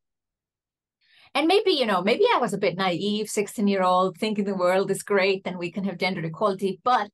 And 1.35 1.47
maybe, 1.47 1.71
you 1.71 1.85
know, 1.85 2.01
maybe 2.01 2.25
I 2.33 2.39
was 2.39 2.53
a 2.53 2.57
bit 2.57 2.77
naive, 2.77 3.29
16 3.29 3.67
year 3.67 3.83
old, 3.83 4.17
thinking 4.17 4.45
the 4.45 4.55
world 4.55 4.89
is 4.89 5.03
great 5.03 5.43
and 5.45 5.57
we 5.57 5.71
can 5.71 5.83
have 5.83 5.99
gender 5.99 6.21
equality, 6.21 6.79
but 6.83 7.09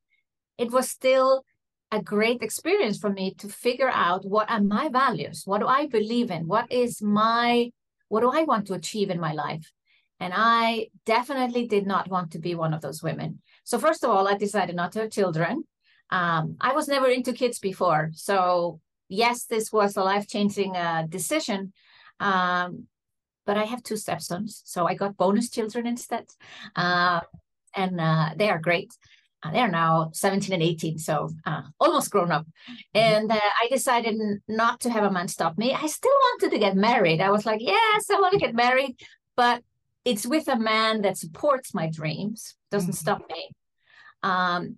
it 0.58 0.72
was 0.72 0.90
still 0.90 1.44
a 1.92 2.02
great 2.02 2.42
experience 2.42 2.98
for 2.98 3.10
me 3.10 3.34
to 3.36 3.48
figure 3.48 3.90
out 3.90 4.26
what 4.26 4.50
are 4.50 4.62
my 4.62 4.90
values? 4.90 5.44
What 5.46 5.60
do 5.60 5.68
i 5.68 5.88
believe 5.88 6.32
in? 6.32 6.48
What 6.48 6.72
is 6.72 7.02
my 7.02 7.72
what 8.10 8.22
do 8.22 8.32
i 8.32 8.44
want 8.44 8.68
to 8.68 8.74
achieve 8.74 9.10
in 9.10 9.20
my 9.20 9.34
life? 9.34 9.72
And 10.20 10.34
i 10.36 10.88
definitely 11.06 11.68
did 11.68 11.86
not 11.86 12.10
want 12.10 12.32
to 12.32 12.40
be 12.40 12.56
one 12.56 12.74
of 12.74 12.82
those 12.82 13.04
women. 13.04 13.42
So 13.64 13.78
first 13.78 14.04
of 14.04 14.10
all 14.10 14.28
i 14.28 14.36
decided 14.36 14.76
not 14.76 14.92
to 14.94 15.02
have 15.02 15.12
children. 15.12 15.64
Um, 16.10 16.58
i 16.60 16.74
was 16.74 16.88
never 16.88 17.08
into 17.08 17.34
kids 17.34 17.60
before. 17.60 18.12
So 18.14 18.80
yes 19.08 19.46
this 19.46 19.72
was 19.72 19.96
a 19.96 20.04
life-changing 20.04 20.76
uh, 20.76 21.06
decision 21.08 21.72
um, 22.20 22.88
but 23.46 23.58
i 23.58 23.66
have 23.66 23.84
two 23.84 23.98
stepsons. 23.98 24.62
So 24.66 24.88
i 24.88 24.96
got 24.96 25.18
bonus 25.18 25.50
children 25.50 25.86
instead. 25.86 26.26
Uh, 26.76 27.22
and 27.76 28.00
uh, 28.00 28.30
they 28.38 28.50
are 28.50 28.60
great 28.60 28.94
they're 29.52 29.68
now 29.68 30.10
17 30.14 30.54
and 30.54 30.64
18, 30.64 30.98
so 30.98 31.30
uh, 31.46 31.62
almost 31.80 32.12
grown 32.12 32.32
up. 32.32 32.46
Mm-hmm. 32.46 32.98
And 32.98 33.32
uh, 33.32 33.36
I 33.36 33.68
decided 33.70 34.16
not 34.48 34.80
to 34.82 34.90
have 34.90 35.04
a 35.04 35.12
man 35.12 35.28
stop 35.28 35.58
me. 35.58 35.74
I 35.74 35.88
still 35.88 36.12
wanted 36.12 36.52
to 36.52 36.60
get 36.60 36.76
married. 36.76 37.22
I 37.22 37.32
was 37.32 37.46
like, 37.46 37.62
yes, 37.62 38.10
I 38.10 38.20
want 38.20 38.34
to 38.34 38.40
get 38.40 38.56
married, 38.56 39.00
but 39.36 39.64
it's 40.04 40.26
with 40.26 40.48
a 40.48 40.58
man 40.58 41.02
that 41.02 41.18
supports 41.18 41.74
my 41.74 41.90
dreams, 41.90 42.56
doesn't 42.72 42.92
mm-hmm. 42.92 42.96
stop 42.96 43.24
me. 43.30 43.50
Um, 44.24 44.78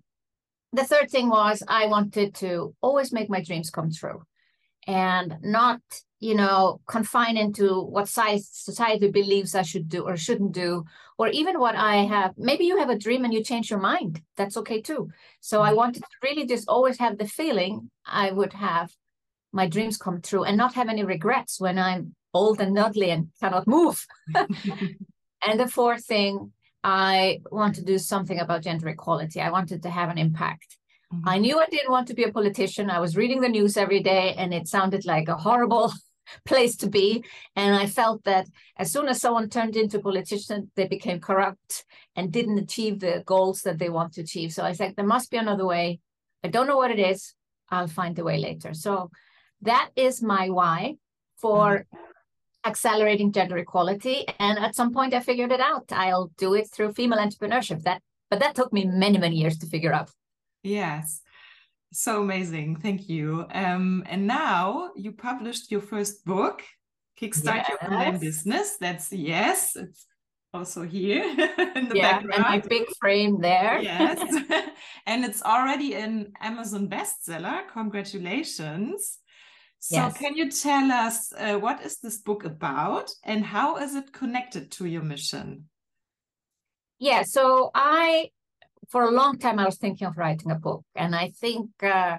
the 0.72 0.84
third 0.84 1.10
thing 1.10 1.28
was 1.28 1.62
I 1.66 1.86
wanted 1.86 2.34
to 2.36 2.74
always 2.80 3.12
make 3.12 3.30
my 3.30 3.42
dreams 3.42 3.70
come 3.70 3.90
true 3.92 4.22
and 4.86 5.36
not 5.42 5.80
you 6.20 6.34
know 6.34 6.80
confine 6.86 7.36
into 7.36 7.80
what 7.80 8.08
size 8.08 8.48
society 8.50 9.08
believes 9.10 9.54
i 9.54 9.62
should 9.62 9.88
do 9.88 10.02
or 10.02 10.16
shouldn't 10.16 10.52
do 10.52 10.84
or 11.16 11.28
even 11.28 11.60
what 11.60 11.76
i 11.76 11.96
have 11.96 12.34
maybe 12.36 12.64
you 12.64 12.76
have 12.76 12.90
a 12.90 12.98
dream 12.98 13.24
and 13.24 13.32
you 13.32 13.42
change 13.42 13.70
your 13.70 13.78
mind 13.78 14.20
that's 14.36 14.56
okay 14.56 14.80
too 14.80 15.08
so 15.40 15.62
i 15.62 15.68
mm-hmm. 15.68 15.76
wanted 15.76 16.00
to 16.00 16.16
really 16.22 16.44
just 16.44 16.68
always 16.68 16.98
have 16.98 17.18
the 17.18 17.26
feeling 17.26 17.90
i 18.04 18.30
would 18.30 18.52
have 18.52 18.90
my 19.52 19.66
dreams 19.66 19.96
come 19.96 20.20
true 20.20 20.44
and 20.44 20.56
not 20.56 20.74
have 20.74 20.88
any 20.88 21.04
regrets 21.04 21.60
when 21.60 21.78
I'm 21.78 22.14
old 22.34 22.60
and 22.60 22.78
ugly 22.78 23.10
and 23.10 23.28
cannot 23.40 23.66
move. 23.66 24.06
and 24.34 25.60
the 25.60 25.68
fourth 25.68 26.04
thing, 26.04 26.52
I 26.84 27.40
want 27.50 27.74
to 27.76 27.84
do 27.84 27.98
something 27.98 28.38
about 28.38 28.62
gender 28.62 28.88
equality. 28.88 29.40
I 29.40 29.50
wanted 29.50 29.82
to 29.82 29.90
have 29.90 30.10
an 30.10 30.18
impact. 30.18 30.76
Mm-hmm. 31.12 31.28
I 31.28 31.38
knew 31.38 31.58
I 31.58 31.66
didn't 31.66 31.90
want 31.90 32.08
to 32.08 32.14
be 32.14 32.24
a 32.24 32.32
politician. 32.32 32.90
I 32.90 33.00
was 33.00 33.16
reading 33.16 33.40
the 33.40 33.48
news 33.48 33.76
every 33.76 34.02
day 34.02 34.34
and 34.36 34.52
it 34.52 34.68
sounded 34.68 35.06
like 35.06 35.28
a 35.28 35.36
horrible 35.36 35.92
place 36.44 36.76
to 36.76 36.88
be. 36.88 37.24
And 37.56 37.74
I 37.74 37.86
felt 37.86 38.24
that 38.24 38.46
as 38.76 38.92
soon 38.92 39.08
as 39.08 39.20
someone 39.20 39.48
turned 39.48 39.76
into 39.76 39.98
a 39.98 40.02
politician, 40.02 40.70
they 40.76 40.86
became 40.86 41.20
corrupt 41.20 41.84
and 42.16 42.32
didn't 42.32 42.58
achieve 42.58 43.00
the 43.00 43.22
goals 43.26 43.62
that 43.62 43.78
they 43.78 43.88
want 43.88 44.14
to 44.14 44.22
achieve. 44.22 44.52
So 44.52 44.64
I 44.64 44.72
said, 44.72 44.94
there 44.96 45.06
must 45.06 45.30
be 45.30 45.36
another 45.36 45.66
way. 45.66 46.00
I 46.44 46.48
don't 46.48 46.66
know 46.66 46.76
what 46.76 46.90
it 46.90 46.98
is. 46.98 47.34
I'll 47.70 47.88
find 47.88 48.16
the 48.16 48.24
way 48.24 48.38
later. 48.38 48.74
So 48.74 49.10
that 49.62 49.90
is 49.96 50.22
my 50.22 50.50
why 50.50 50.94
for 51.36 51.86
mm-hmm. 51.92 52.68
accelerating 52.68 53.32
gender 53.32 53.58
equality. 53.58 54.26
And 54.38 54.58
at 54.58 54.74
some 54.74 54.92
point 54.92 55.14
I 55.14 55.20
figured 55.20 55.52
it 55.52 55.60
out. 55.60 55.92
I'll 55.92 56.30
do 56.38 56.54
it 56.54 56.70
through 56.70 56.92
female 56.92 57.18
entrepreneurship. 57.18 57.82
That 57.82 58.02
but 58.30 58.40
that 58.40 58.54
took 58.54 58.72
me 58.72 58.84
many, 58.84 59.18
many 59.18 59.36
years 59.36 59.56
to 59.58 59.66
figure 59.66 59.92
out. 59.92 60.10
Yes. 60.62 61.22
So 61.92 62.22
amazing. 62.22 62.76
Thank 62.76 63.08
you. 63.08 63.46
Um, 63.52 64.04
and 64.06 64.26
now 64.26 64.90
you 64.94 65.12
published 65.12 65.70
your 65.70 65.80
first 65.80 66.24
book, 66.24 66.62
Kickstart 67.20 67.56
yes. 67.56 67.68
Your 67.68 67.84
Online 67.84 68.18
Business. 68.18 68.76
That's 68.78 69.10
yes, 69.12 69.74
it's 69.74 70.06
also 70.52 70.82
here 70.82 71.24
in 71.74 71.88
the 71.88 71.96
yeah, 71.96 72.12
background. 72.12 72.34
And 72.34 72.42
my 72.44 72.58
big 72.60 72.86
frame 73.00 73.40
there. 73.40 73.80
yes. 73.80 74.18
and 75.06 75.24
it's 75.24 75.42
already 75.42 75.94
an 75.94 76.32
Amazon 76.40 76.88
bestseller. 76.88 77.68
Congratulations. 77.72 79.18
So 79.80 79.96
yes. 79.96 80.18
can 80.18 80.34
you 80.34 80.50
tell 80.50 80.90
us 80.90 81.32
uh, 81.38 81.56
what 81.56 81.82
is 81.82 82.00
this 82.00 82.18
book 82.18 82.44
about 82.44 83.10
and 83.24 83.44
how 83.44 83.76
is 83.76 83.94
it 83.94 84.12
connected 84.12 84.72
to 84.72 84.86
your 84.86 85.02
mission? 85.02 85.68
Yeah, 86.98 87.22
so 87.22 87.70
I 87.74 88.30
for 88.88 89.04
a 89.04 89.10
long 89.10 89.38
time, 89.38 89.58
I 89.58 89.66
was 89.66 89.76
thinking 89.76 90.06
of 90.06 90.16
writing 90.16 90.50
a 90.50 90.54
book. 90.54 90.84
And 90.94 91.14
I 91.14 91.30
think 91.30 91.70
uh, 91.82 92.18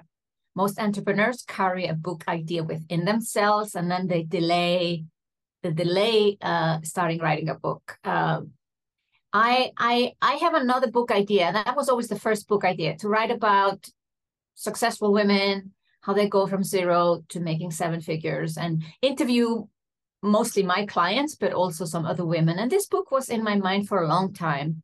most 0.54 0.78
entrepreneurs 0.78 1.44
carry 1.46 1.86
a 1.86 1.94
book 1.94 2.24
idea 2.28 2.62
within 2.62 3.04
themselves 3.04 3.74
and 3.74 3.90
then 3.90 4.06
they 4.06 4.22
delay 4.22 5.04
the 5.62 5.72
delay 5.72 6.38
uh, 6.40 6.78
starting 6.82 7.20
writing 7.20 7.48
a 7.48 7.54
book. 7.54 7.98
Um, 8.04 8.52
I 9.32 9.72
I 9.76 10.14
I 10.20 10.34
have 10.34 10.54
another 10.54 10.90
book 10.90 11.10
idea. 11.10 11.46
And 11.46 11.56
that 11.56 11.76
was 11.76 11.88
always 11.88 12.08
the 12.08 12.18
first 12.18 12.48
book 12.48 12.64
idea 12.64 12.96
to 12.96 13.08
write 13.08 13.30
about 13.30 13.88
successful 14.54 15.12
women, 15.12 15.72
how 16.00 16.14
they 16.14 16.28
go 16.28 16.46
from 16.46 16.64
zero 16.64 17.22
to 17.28 17.40
making 17.40 17.70
seven 17.70 18.00
figures, 18.00 18.56
and 18.56 18.82
interview 19.02 19.64
mostly 20.22 20.62
my 20.62 20.84
clients, 20.86 21.34
but 21.34 21.52
also 21.52 21.84
some 21.84 22.04
other 22.04 22.24
women. 22.24 22.58
And 22.58 22.70
this 22.70 22.86
book 22.86 23.10
was 23.10 23.28
in 23.28 23.42
my 23.42 23.56
mind 23.56 23.88
for 23.88 24.02
a 24.02 24.08
long 24.08 24.32
time. 24.32 24.82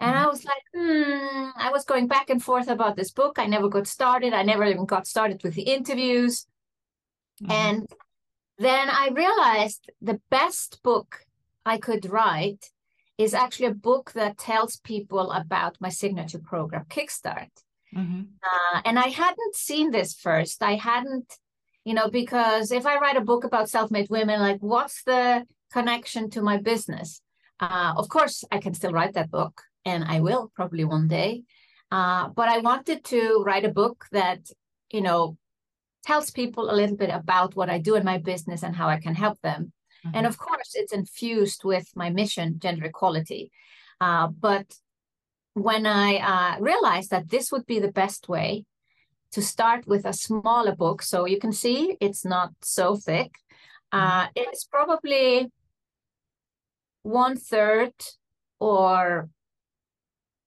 And 0.00 0.16
I 0.16 0.26
was 0.26 0.44
like, 0.44 0.62
hmm, 0.74 1.48
I 1.56 1.70
was 1.72 1.84
going 1.84 2.08
back 2.08 2.28
and 2.28 2.42
forth 2.42 2.68
about 2.68 2.96
this 2.96 3.12
book. 3.12 3.38
I 3.38 3.46
never 3.46 3.68
got 3.68 3.86
started. 3.86 4.32
I 4.32 4.42
never 4.42 4.64
even 4.64 4.86
got 4.86 5.06
started 5.06 5.42
with 5.42 5.54
the 5.54 5.62
interviews. 5.62 6.46
Mm-hmm. 7.42 7.52
And 7.52 7.88
then 8.58 8.88
I 8.90 9.10
realized 9.12 9.90
the 10.00 10.20
best 10.30 10.82
book 10.82 11.20
I 11.64 11.78
could 11.78 12.10
write 12.10 12.70
is 13.18 13.34
actually 13.34 13.66
a 13.66 13.74
book 13.74 14.12
that 14.14 14.38
tells 14.38 14.78
people 14.78 15.30
about 15.30 15.76
my 15.80 15.88
signature 15.88 16.40
program, 16.40 16.84
Kickstart. 16.88 17.50
Mm-hmm. 17.96 18.22
Uh, 18.42 18.80
and 18.84 18.98
I 18.98 19.08
hadn't 19.08 19.54
seen 19.54 19.92
this 19.92 20.14
first. 20.14 20.62
I 20.62 20.74
hadn't, 20.74 21.38
you 21.84 21.94
know, 21.94 22.08
because 22.08 22.72
if 22.72 22.84
I 22.84 22.98
write 22.98 23.16
a 23.16 23.20
book 23.20 23.44
about 23.44 23.70
self 23.70 23.92
made 23.92 24.10
women, 24.10 24.40
like 24.40 24.58
what's 24.60 25.04
the 25.04 25.46
connection 25.72 26.30
to 26.30 26.42
my 26.42 26.56
business? 26.56 27.20
Uh, 27.60 27.94
of 27.96 28.08
course, 28.08 28.42
I 28.50 28.58
can 28.58 28.74
still 28.74 28.90
write 28.90 29.14
that 29.14 29.30
book 29.30 29.62
and 29.84 30.04
I 30.04 30.20
will 30.20 30.50
probably 30.54 30.84
one 30.84 31.08
day. 31.08 31.44
Uh, 31.90 32.28
but 32.28 32.48
I 32.48 32.58
wanted 32.58 33.04
to 33.04 33.42
write 33.46 33.64
a 33.64 33.72
book 33.72 34.06
that, 34.12 34.40
you 34.90 35.00
know, 35.00 35.36
tells 36.04 36.30
people 36.30 36.70
a 36.70 36.74
little 36.74 36.96
bit 36.96 37.10
about 37.10 37.56
what 37.56 37.70
I 37.70 37.78
do 37.78 37.94
in 37.94 38.04
my 38.04 38.18
business 38.18 38.62
and 38.62 38.74
how 38.74 38.88
I 38.88 38.98
can 39.00 39.14
help 39.14 39.40
them. 39.42 39.72
Mm-hmm. 40.04 40.16
And 40.16 40.26
of 40.26 40.38
course, 40.38 40.72
it's 40.74 40.92
infused 40.92 41.64
with 41.64 41.88
my 41.94 42.10
mission, 42.10 42.58
gender 42.58 42.84
equality. 42.84 43.50
Uh, 44.00 44.28
but 44.28 44.66
when 45.54 45.86
I 45.86 46.16
uh, 46.16 46.60
realized 46.60 47.10
that 47.10 47.30
this 47.30 47.52
would 47.52 47.66
be 47.66 47.78
the 47.78 47.92
best 47.92 48.28
way 48.28 48.64
to 49.32 49.40
start 49.40 49.86
with 49.86 50.04
a 50.04 50.12
smaller 50.12 50.74
book, 50.74 51.02
so 51.02 51.26
you 51.26 51.38
can 51.38 51.52
see 51.52 51.96
it's 52.00 52.24
not 52.24 52.50
so 52.62 52.96
thick, 52.96 53.32
uh, 53.92 54.24
mm-hmm. 54.24 54.32
it's 54.36 54.64
probably 54.64 55.50
one 57.02 57.36
third 57.36 57.92
or 58.58 59.28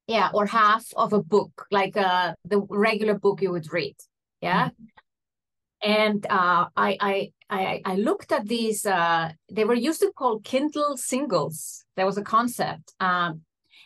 yeah 0.08 0.30
or 0.34 0.46
half 0.46 0.86
of 0.96 1.14
a 1.14 1.22
book 1.22 1.66
like 1.72 1.96
uh 1.98 2.34
the 2.46 2.60
regular 2.70 3.14
book 3.18 3.42
you 3.42 3.52
would 3.52 3.72
read. 3.72 3.96
Yeah? 4.42 4.70
Mm-hmm. 4.70 5.90
and 5.90 6.26
uh 6.30 6.66
I, 6.76 6.98
I 7.00 7.32
i 7.50 7.82
i 7.86 7.96
looked 7.96 8.32
at 8.32 8.48
these 8.48 8.86
uh 8.86 9.32
they 9.52 9.66
were 9.66 9.74
used 9.76 10.02
to 10.02 10.12
call 10.16 10.40
kindle 10.40 10.98
singles. 10.98 11.86
There 11.96 12.06
was 12.06 12.18
a 12.18 12.24
concept 12.24 12.94
um 13.00 13.42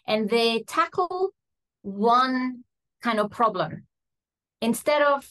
and 0.07 0.29
they 0.29 0.63
tackle 0.63 1.31
one 1.81 2.63
kind 3.01 3.19
of 3.19 3.31
problem. 3.31 3.85
Instead 4.61 5.01
of 5.01 5.27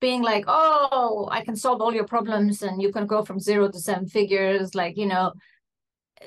being 0.00 0.22
like 0.22 0.44
oh 0.48 1.28
i 1.30 1.42
can 1.44 1.54
solve 1.54 1.80
all 1.80 1.94
your 1.94 2.08
problems 2.16 2.62
and 2.62 2.82
you 2.82 2.90
can 2.92 3.06
go 3.06 3.24
from 3.24 3.38
zero 3.38 3.70
to 3.70 3.78
seven 3.78 4.06
figures 4.06 4.74
like 4.74 4.96
you 4.96 5.06
know 5.06 5.32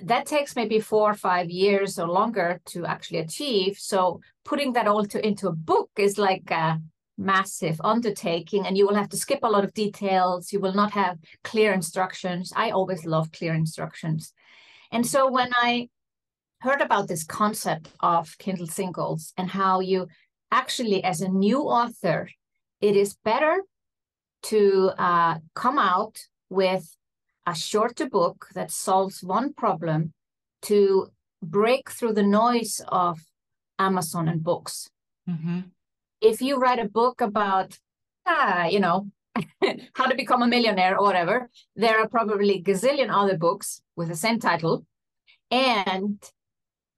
that 0.03 0.25
takes 0.25 0.55
maybe 0.55 0.79
four 0.79 1.11
or 1.11 1.15
five 1.15 1.49
years 1.49 1.99
or 1.99 2.07
longer 2.07 2.61
to 2.65 2.85
actually 2.85 3.19
achieve. 3.19 3.77
So 3.79 4.21
putting 4.43 4.73
that 4.73 4.87
all 4.87 5.05
to, 5.05 5.25
into 5.25 5.47
a 5.47 5.51
book 5.53 5.89
is 5.97 6.17
like 6.17 6.49
a 6.51 6.79
massive 7.17 7.79
undertaking, 7.83 8.65
and 8.65 8.77
you 8.77 8.85
will 8.85 8.95
have 8.95 9.09
to 9.09 9.17
skip 9.17 9.39
a 9.43 9.49
lot 9.49 9.63
of 9.63 9.73
details. 9.73 10.51
You 10.51 10.59
will 10.59 10.73
not 10.73 10.91
have 10.91 11.17
clear 11.43 11.73
instructions. 11.73 12.51
I 12.55 12.71
always 12.71 13.05
love 13.05 13.31
clear 13.31 13.53
instructions. 13.53 14.33
And 14.91 15.05
so 15.05 15.31
when 15.31 15.51
I 15.55 15.89
heard 16.59 16.81
about 16.81 17.07
this 17.07 17.23
concept 17.23 17.89
of 17.99 18.37
Kindle 18.37 18.67
singles 18.67 19.33
and 19.37 19.49
how 19.49 19.79
you 19.79 20.07
actually, 20.51 21.03
as 21.03 21.21
a 21.21 21.29
new 21.29 21.61
author, 21.61 22.29
it 22.81 22.95
is 22.95 23.15
better 23.23 23.63
to 24.43 24.91
uh, 24.97 25.35
come 25.53 25.79
out 25.79 26.19
with 26.49 26.95
a 27.45 27.55
shorter 27.55 28.09
book 28.09 28.47
that 28.55 28.71
solves 28.71 29.23
one 29.23 29.53
problem 29.53 30.13
to 30.63 31.07
break 31.41 31.91
through 31.91 32.13
the 32.13 32.23
noise 32.23 32.81
of 32.87 33.19
Amazon 33.77 34.27
and 34.27 34.43
books. 34.43 34.89
Mm-hmm. 35.29 35.61
If 36.21 36.41
you 36.41 36.57
write 36.57 36.79
a 36.79 36.89
book 36.89 37.21
about, 37.21 37.77
ah, 38.25 38.65
you 38.65 38.79
know, 38.79 39.09
how 39.93 40.05
to 40.05 40.15
become 40.15 40.41
a 40.41 40.47
millionaire 40.47 40.97
or 40.97 41.05
whatever, 41.05 41.49
there 41.75 41.99
are 41.99 42.07
probably 42.07 42.63
gazillion 42.63 43.09
other 43.11 43.37
books 43.37 43.81
with 43.95 44.07
the 44.07 44.15
same 44.15 44.39
title. 44.39 44.85
And 45.51 46.23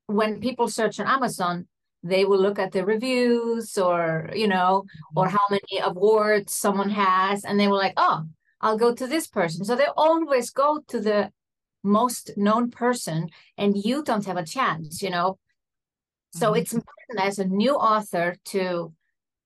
when 0.06 0.40
people 0.40 0.70
search 0.70 1.00
on 1.00 1.08
Amazon, 1.08 1.68
they 2.04 2.26
will 2.26 2.40
look 2.40 2.60
at 2.60 2.72
the 2.72 2.86
reviews 2.86 3.78
or, 3.78 4.30
you 4.34 4.48
know, 4.48 4.86
or 5.16 5.26
mm-hmm. 5.26 5.36
how 5.36 5.44
many 5.50 5.82
awards 5.84 6.54
someone 6.54 6.90
has, 6.90 7.44
and 7.44 7.60
they 7.60 7.68
will 7.68 7.78
like, 7.78 7.96
oh, 7.98 8.24
I'll 8.62 8.78
go 8.78 8.94
to 8.94 9.08
this 9.08 9.28
person. 9.28 9.66
So 9.66 9.76
they 9.76 9.88
always 9.96 10.50
go 10.50 10.80
to 10.88 11.00
the 11.00 11.32
most 11.84 12.32
known 12.38 12.72
person, 12.72 13.30
and 13.58 13.78
you 13.78 14.04
don't 14.04 14.26
have 14.26 14.38
a 14.38 14.46
chance, 14.46 15.02
you 15.02 15.10
know. 15.10 15.38
So 16.34 16.48
mm-hmm. 16.48 16.62
it's 16.62 16.74
important 16.74 17.20
as 17.20 17.40
a 17.40 17.46
new 17.46 17.76
author 17.76 18.36
to 18.46 18.94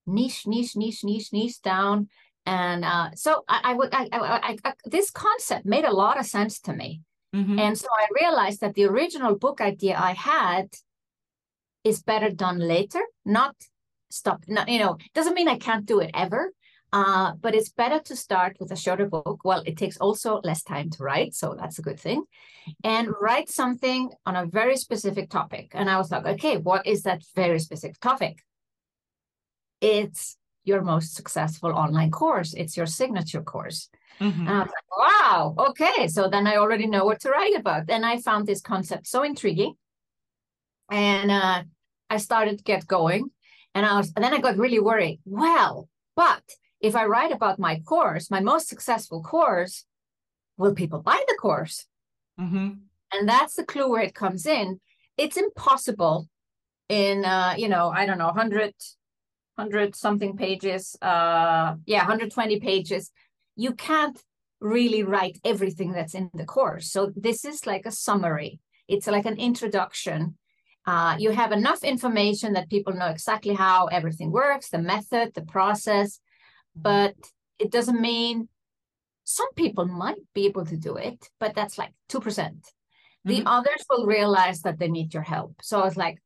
niche, 0.06 0.46
niche, 0.46 0.76
niche, 0.76 1.04
niche, 1.04 1.32
niche 1.32 1.60
down. 1.62 2.08
And 2.44 2.84
uh, 2.84 3.10
so 3.14 3.44
I, 3.48 3.60
I 3.64 3.74
would, 3.74 3.94
I, 3.94 4.08
I, 4.12 4.56
I, 4.64 4.72
this 4.84 5.10
concept 5.10 5.64
made 5.64 5.84
a 5.84 5.92
lot 5.92 6.18
of 6.18 6.26
sense 6.26 6.58
to 6.60 6.72
me. 6.72 7.02
Mm-hmm. 7.34 7.58
And 7.58 7.78
so 7.78 7.86
I 7.96 8.06
realized 8.20 8.60
that 8.60 8.74
the 8.74 8.84
original 8.84 9.36
book 9.36 9.60
idea 9.60 9.96
I 9.96 10.12
had 10.12 10.68
is 11.84 12.02
better 12.02 12.30
done 12.30 12.58
later, 12.58 13.00
not 13.24 13.54
stop. 14.10 14.44
Not, 14.48 14.68
you 14.68 14.78
know, 14.78 14.98
doesn't 15.14 15.34
mean 15.34 15.48
I 15.48 15.56
can't 15.56 15.86
do 15.86 16.00
it 16.00 16.10
ever, 16.14 16.52
uh, 16.92 17.32
but 17.40 17.54
it's 17.54 17.70
better 17.70 17.98
to 18.00 18.14
start 18.14 18.56
with 18.60 18.70
a 18.70 18.76
shorter 18.76 19.06
book. 19.06 19.40
Well, 19.44 19.62
it 19.64 19.76
takes 19.78 19.96
also 19.96 20.40
less 20.44 20.62
time 20.62 20.90
to 20.90 21.02
write, 21.02 21.34
so 21.34 21.56
that's 21.58 21.78
a 21.78 21.82
good 21.82 21.98
thing. 21.98 22.24
And 22.84 23.08
write 23.20 23.48
something 23.48 24.10
on 24.26 24.36
a 24.36 24.46
very 24.46 24.76
specific 24.76 25.30
topic. 25.30 25.70
And 25.72 25.88
I 25.88 25.96
was 25.96 26.10
like, 26.10 26.26
okay, 26.26 26.58
what 26.58 26.86
is 26.86 27.02
that 27.04 27.22
very 27.34 27.58
specific 27.58 27.98
topic? 28.00 28.38
It's 29.80 30.36
your 30.64 30.82
most 30.82 31.14
successful 31.14 31.70
online 31.70 32.10
course. 32.10 32.52
It's 32.54 32.76
your 32.76 32.86
signature 32.86 33.42
course. 33.42 33.88
Mm-hmm. 34.20 34.46
And 34.46 34.50
I 34.50 34.58
was 34.58 34.68
like, 34.68 34.98
wow, 34.98 35.54
okay. 35.70 36.08
So 36.08 36.28
then 36.28 36.46
I 36.46 36.56
already 36.56 36.86
know 36.86 37.04
what 37.04 37.20
to 37.20 37.30
write 37.30 37.56
about. 37.56 37.84
And 37.88 38.04
I 38.04 38.18
found 38.18 38.46
this 38.46 38.60
concept 38.60 39.06
so 39.06 39.22
intriguing. 39.22 39.74
And 40.90 41.30
uh, 41.30 41.62
I 42.10 42.18
started 42.18 42.58
to 42.58 42.64
get 42.64 42.86
going. 42.86 43.30
And 43.74 43.86
I 43.86 43.96
was, 43.96 44.12
and 44.14 44.22
then 44.22 44.34
I 44.34 44.38
got 44.38 44.58
really 44.58 44.78
worried. 44.78 45.20
Well, 45.24 45.88
but 46.14 46.42
if 46.82 46.96
I 46.96 47.06
write 47.06 47.32
about 47.32 47.60
my 47.60 47.78
course, 47.80 48.30
my 48.30 48.40
most 48.40 48.68
successful 48.68 49.22
course, 49.22 49.84
will 50.58 50.74
people 50.74 51.00
buy 51.00 51.22
the 51.28 51.36
course? 51.40 51.86
Mm-hmm. 52.38 52.70
And 53.12 53.28
that's 53.28 53.54
the 53.54 53.64
clue 53.64 53.88
where 53.88 54.02
it 54.02 54.14
comes 54.14 54.46
in. 54.46 54.80
It's 55.16 55.36
impossible 55.36 56.28
in, 56.88 57.24
uh, 57.24 57.54
you 57.56 57.68
know, 57.68 57.90
I 57.90 58.04
don't 58.04 58.18
know, 58.18 58.26
100, 58.26 58.74
100 59.54 59.94
something 59.94 60.36
pages, 60.36 60.96
uh, 61.00 61.76
yeah, 61.86 62.00
120 62.00 62.58
pages. 62.58 63.12
You 63.54 63.74
can't 63.74 64.18
really 64.60 65.04
write 65.04 65.38
everything 65.44 65.92
that's 65.92 66.14
in 66.14 66.30
the 66.34 66.44
course. 66.44 66.90
So 66.90 67.12
this 67.14 67.44
is 67.44 67.66
like 67.66 67.86
a 67.86 67.92
summary. 67.92 68.60
It's 68.88 69.06
like 69.06 69.26
an 69.26 69.36
introduction. 69.36 70.36
Uh, 70.84 71.14
you 71.18 71.30
have 71.30 71.52
enough 71.52 71.84
information 71.84 72.54
that 72.54 72.70
people 72.70 72.92
know 72.92 73.06
exactly 73.06 73.54
how 73.54 73.86
everything 73.86 74.32
works, 74.32 74.68
the 74.68 74.78
method, 74.78 75.34
the 75.34 75.42
process, 75.42 76.18
but 76.74 77.14
it 77.58 77.70
doesn't 77.70 78.00
mean 78.00 78.48
some 79.24 79.52
people 79.54 79.86
might 79.86 80.18
be 80.34 80.46
able 80.46 80.66
to 80.66 80.76
do 80.76 80.96
it, 80.96 81.28
but 81.38 81.54
that's 81.54 81.78
like 81.78 81.92
2%. 82.10 82.50
The 83.24 83.38
mm-hmm. 83.38 83.46
others 83.46 83.84
will 83.88 84.06
realize 84.06 84.62
that 84.62 84.78
they 84.78 84.88
need 84.88 85.14
your 85.14 85.22
help. 85.22 85.54
So 85.62 85.84
it's 85.84 85.96
like, 85.96 86.18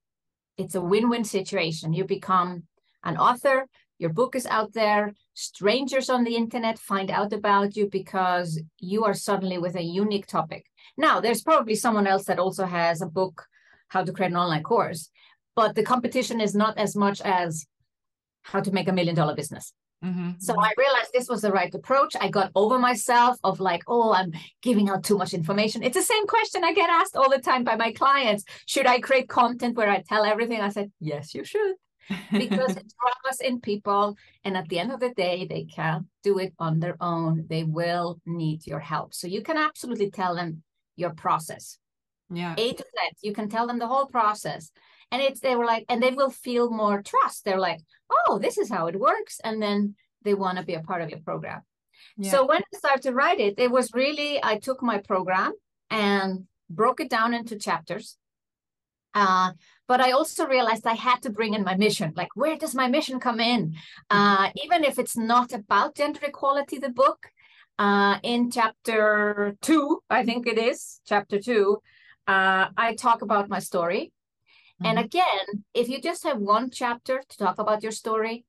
it's 0.56 0.74
a 0.74 0.80
win 0.80 1.10
win 1.10 1.24
situation. 1.24 1.92
You 1.92 2.04
become 2.04 2.64
an 3.04 3.18
author, 3.18 3.66
your 3.98 4.10
book 4.10 4.34
is 4.34 4.46
out 4.46 4.72
there, 4.72 5.14
strangers 5.34 6.10
on 6.10 6.24
the 6.24 6.36
internet 6.36 6.78
find 6.78 7.10
out 7.10 7.32
about 7.32 7.76
you 7.76 7.88
because 7.88 8.60
you 8.78 9.04
are 9.04 9.14
suddenly 9.14 9.58
with 9.58 9.76
a 9.76 9.82
unique 9.82 10.26
topic. 10.26 10.66
Now, 10.96 11.20
there's 11.20 11.42
probably 11.42 11.74
someone 11.74 12.06
else 12.06 12.24
that 12.24 12.38
also 12.38 12.64
has 12.64 13.00
a 13.00 13.06
book, 13.06 13.46
How 13.88 14.02
to 14.04 14.12
Create 14.12 14.32
an 14.32 14.36
Online 14.36 14.62
Course, 14.62 15.10
but 15.54 15.74
the 15.74 15.82
competition 15.82 16.40
is 16.40 16.54
not 16.54 16.76
as 16.78 16.96
much 16.96 17.20
as 17.20 17.66
how 18.42 18.60
to 18.60 18.72
make 18.72 18.88
a 18.88 18.92
million 18.92 19.14
dollar 19.14 19.34
business. 19.34 19.72
Mm-hmm. 20.04 20.32
So 20.38 20.54
I 20.60 20.72
realized 20.76 21.10
this 21.12 21.28
was 21.28 21.42
the 21.42 21.52
right 21.52 21.74
approach. 21.74 22.14
I 22.20 22.28
got 22.28 22.50
over 22.54 22.78
myself 22.78 23.38
of 23.42 23.60
like, 23.60 23.82
oh, 23.88 24.12
I'm 24.12 24.32
giving 24.62 24.88
out 24.88 25.04
too 25.04 25.16
much 25.16 25.34
information. 25.34 25.82
It's 25.82 25.96
the 25.96 26.02
same 26.02 26.26
question 26.26 26.64
I 26.64 26.74
get 26.74 26.90
asked 26.90 27.16
all 27.16 27.30
the 27.30 27.38
time 27.38 27.64
by 27.64 27.76
my 27.76 27.92
clients. 27.92 28.44
Should 28.66 28.86
I 28.86 29.00
create 29.00 29.28
content 29.28 29.76
where 29.76 29.88
I 29.88 30.02
tell 30.02 30.24
everything? 30.24 30.60
I 30.60 30.68
said, 30.68 30.92
yes, 31.00 31.34
you 31.34 31.44
should. 31.44 31.74
because 32.30 32.76
it 32.76 32.92
draws 33.00 33.40
in 33.40 33.60
people. 33.60 34.16
And 34.44 34.56
at 34.56 34.68
the 34.68 34.78
end 34.78 34.92
of 34.92 35.00
the 35.00 35.14
day, 35.14 35.46
they 35.48 35.64
can't 35.64 36.06
do 36.22 36.38
it 36.38 36.52
on 36.58 36.78
their 36.78 36.96
own. 37.00 37.46
They 37.48 37.64
will 37.64 38.20
need 38.26 38.66
your 38.66 38.80
help. 38.80 39.14
So 39.14 39.26
you 39.26 39.42
can 39.42 39.56
absolutely 39.56 40.10
tell 40.10 40.36
them 40.36 40.62
your 40.94 41.10
process. 41.10 41.78
Yeah. 42.30 42.54
A 42.58 42.72
to 42.72 42.82
Z. 42.82 43.16
You 43.22 43.32
can 43.32 43.48
tell 43.48 43.66
them 43.66 43.78
the 43.78 43.86
whole 43.86 44.06
process 44.06 44.70
and 45.10 45.22
it's 45.22 45.40
they 45.40 45.56
were 45.56 45.64
like 45.64 45.84
and 45.88 46.02
they 46.02 46.10
will 46.10 46.30
feel 46.30 46.70
more 46.70 47.02
trust 47.02 47.44
they're 47.44 47.58
like 47.58 47.80
oh 48.10 48.38
this 48.38 48.58
is 48.58 48.68
how 48.68 48.86
it 48.86 48.98
works 48.98 49.40
and 49.44 49.62
then 49.62 49.94
they 50.22 50.34
want 50.34 50.58
to 50.58 50.64
be 50.64 50.74
a 50.74 50.82
part 50.82 51.02
of 51.02 51.10
your 51.10 51.20
program 51.20 51.62
yeah. 52.16 52.30
so 52.30 52.46
when 52.46 52.62
i 52.62 52.78
started 52.78 53.02
to 53.02 53.12
write 53.12 53.40
it 53.40 53.54
it 53.58 53.70
was 53.70 53.92
really 53.94 54.42
i 54.42 54.58
took 54.58 54.82
my 54.82 54.98
program 54.98 55.52
and 55.90 56.44
broke 56.68 57.00
it 57.00 57.10
down 57.10 57.34
into 57.34 57.56
chapters 57.56 58.18
uh, 59.14 59.52
but 59.88 59.98
I 59.98 60.10
also 60.10 60.46
realized 60.46 60.86
I 60.86 60.92
had 60.92 61.22
to 61.22 61.30
bring 61.30 61.54
in 61.54 61.64
my 61.64 61.74
mission. 61.74 62.12
Like, 62.14 62.28
where 62.34 62.54
does 62.54 62.74
my 62.74 62.86
mission 62.86 63.18
come 63.18 63.40
in? 63.40 63.74
Uh, 64.10 64.50
even 64.62 64.84
if 64.84 64.98
it's 64.98 65.16
not 65.16 65.54
about 65.54 65.96
gender 65.96 66.20
equality, 66.22 66.76
the 66.76 66.90
book, 66.90 67.30
uh, 67.78 68.18
in 68.22 68.50
chapter 68.50 69.56
two, 69.62 70.00
I 70.10 70.22
think 70.22 70.46
it 70.46 70.58
is, 70.58 71.00
chapter 71.06 71.40
two, 71.40 71.78
uh, 72.26 72.68
I 72.76 72.94
talk 72.94 73.22
about 73.22 73.48
my 73.48 73.58
story. 73.58 74.12
Mm-hmm. 74.82 74.86
And 74.86 74.98
again, 74.98 75.64
if 75.74 75.88
you 75.88 76.00
just 76.00 76.24
have 76.24 76.38
one 76.38 76.70
chapter 76.70 77.22
to 77.28 77.36
talk 77.38 77.58
about 77.58 77.82
your 77.82 77.92
story, 77.92 78.44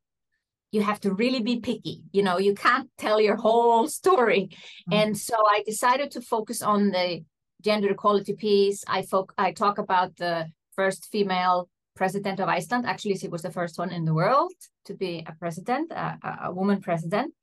you 0.71 0.81
have 0.81 0.99
to 1.01 1.13
really 1.13 1.41
be 1.41 1.59
picky. 1.59 2.03
You 2.11 2.23
know, 2.23 2.37
you 2.37 2.53
can't 2.53 2.89
tell 2.97 3.21
your 3.21 3.37
whole 3.37 3.87
story. 3.87 4.49
Mm-hmm. 4.49 4.93
And 4.93 5.17
so 5.17 5.35
I 5.35 5.63
decided 5.65 6.11
to 6.11 6.21
focus 6.21 6.61
on 6.61 6.91
the 6.91 7.23
gender 7.61 7.89
equality 7.89 8.33
piece. 8.33 8.83
I 8.87 9.01
fo- 9.03 9.29
I 9.37 9.51
talk 9.51 9.77
about 9.77 10.17
the 10.17 10.47
first 10.75 11.07
female 11.11 11.69
president 11.95 12.39
of 12.39 12.47
Iceland. 12.47 12.85
Actually, 12.85 13.17
she 13.17 13.27
was 13.27 13.41
the 13.41 13.51
first 13.51 13.77
one 13.77 13.91
in 13.91 14.05
the 14.05 14.13
world 14.13 14.53
to 14.85 14.93
be 14.93 15.25
a 15.25 15.33
president, 15.33 15.91
a, 15.91 16.17
a 16.43 16.51
woman 16.53 16.81
president. 16.81 17.33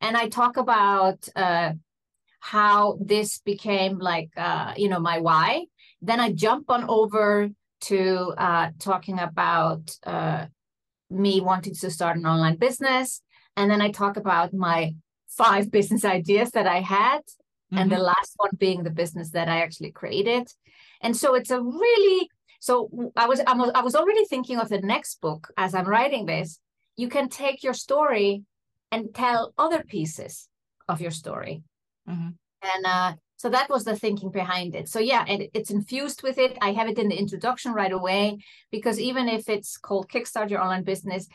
And 0.00 0.16
I 0.16 0.28
talk 0.28 0.56
about 0.56 1.28
uh, 1.36 1.72
how 2.40 2.98
this 3.00 3.38
became 3.38 3.98
like, 3.98 4.30
uh, 4.36 4.72
you 4.76 4.88
know, 4.88 4.98
my 4.98 5.18
why. 5.20 5.66
Then 6.02 6.20
I 6.20 6.32
jump 6.32 6.70
on 6.70 6.84
over 6.88 7.50
to 7.82 8.34
uh, 8.36 8.70
talking 8.78 9.18
about 9.18 9.96
uh, 10.04 10.46
me 11.10 11.40
wanting 11.40 11.74
to 11.74 11.90
start 11.90 12.16
an 12.16 12.26
online 12.26 12.56
business. 12.56 13.22
And 13.56 13.70
then 13.70 13.82
I 13.82 13.90
talk 13.90 14.16
about 14.16 14.52
my 14.52 14.94
five 15.28 15.70
business 15.76 16.04
ideas 16.04 16.52
that 16.52 16.66
I 16.66 16.80
had, 16.80 17.20
mm-hmm. 17.20 17.78
and 17.78 17.90
the 17.90 17.96
mm-hmm. 17.96 18.04
last 18.04 18.34
one 18.36 18.50
being 18.58 18.82
the 18.82 18.90
business 18.90 19.30
that 19.30 19.48
I 19.48 19.62
actually 19.62 19.92
created. 19.92 20.48
And 21.00 21.16
so 21.16 21.34
it's 21.34 21.50
a 21.50 21.60
really 21.60 22.28
so 22.60 23.12
I 23.16 23.26
was 23.26 23.40
I 23.46 23.54
was 23.54 23.70
I 23.74 23.80
was 23.80 23.94
already 23.94 24.24
thinking 24.26 24.58
of 24.58 24.68
the 24.68 24.80
next 24.80 25.20
book 25.20 25.50
as 25.56 25.74
I'm 25.74 25.88
writing 25.88 26.26
this. 26.26 26.60
You 26.96 27.08
can 27.08 27.30
take 27.30 27.62
your 27.62 27.72
story 27.72 28.44
and 28.92 29.14
tell 29.14 29.54
other 29.56 29.82
pieces 29.82 30.48
of 30.88 31.00
your 31.00 31.10
story. 31.10 31.62
Mm-hmm. 32.08 32.30
And 32.62 32.86
uh, 32.86 33.14
so 33.40 33.48
that 33.48 33.70
was 33.70 33.84
the 33.84 33.96
thinking 33.96 34.30
behind 34.30 34.74
it. 34.74 34.86
So 34.86 34.98
yeah, 34.98 35.24
it, 35.26 35.50
it's 35.54 35.70
infused 35.70 36.22
with 36.22 36.36
it. 36.36 36.58
I 36.60 36.72
have 36.72 36.88
it 36.88 36.98
in 36.98 37.08
the 37.08 37.18
introduction 37.18 37.72
right 37.72 37.90
away 37.90 38.40
because 38.70 39.00
even 39.00 39.30
if 39.30 39.48
it's 39.48 39.78
called 39.78 40.10
Kickstart 40.10 40.50
Your 40.50 40.60
Online 40.60 40.82
Business, 40.82 41.26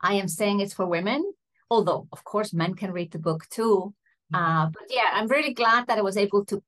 I 0.00 0.14
am 0.14 0.28
saying 0.28 0.60
it's 0.60 0.72
for 0.72 0.86
women. 0.86 1.32
Although 1.68 2.06
of 2.12 2.22
course 2.22 2.52
men 2.52 2.74
can 2.74 2.92
read 2.92 3.10
the 3.10 3.18
book 3.18 3.48
too. 3.48 3.92
Mm-hmm. 4.32 4.36
Uh, 4.36 4.66
but 4.66 4.84
yeah, 4.88 5.08
I'm 5.14 5.26
really 5.26 5.52
glad 5.52 5.88
that 5.88 5.98
I 5.98 6.02
was 6.02 6.16
able 6.16 6.44
to, 6.44 6.62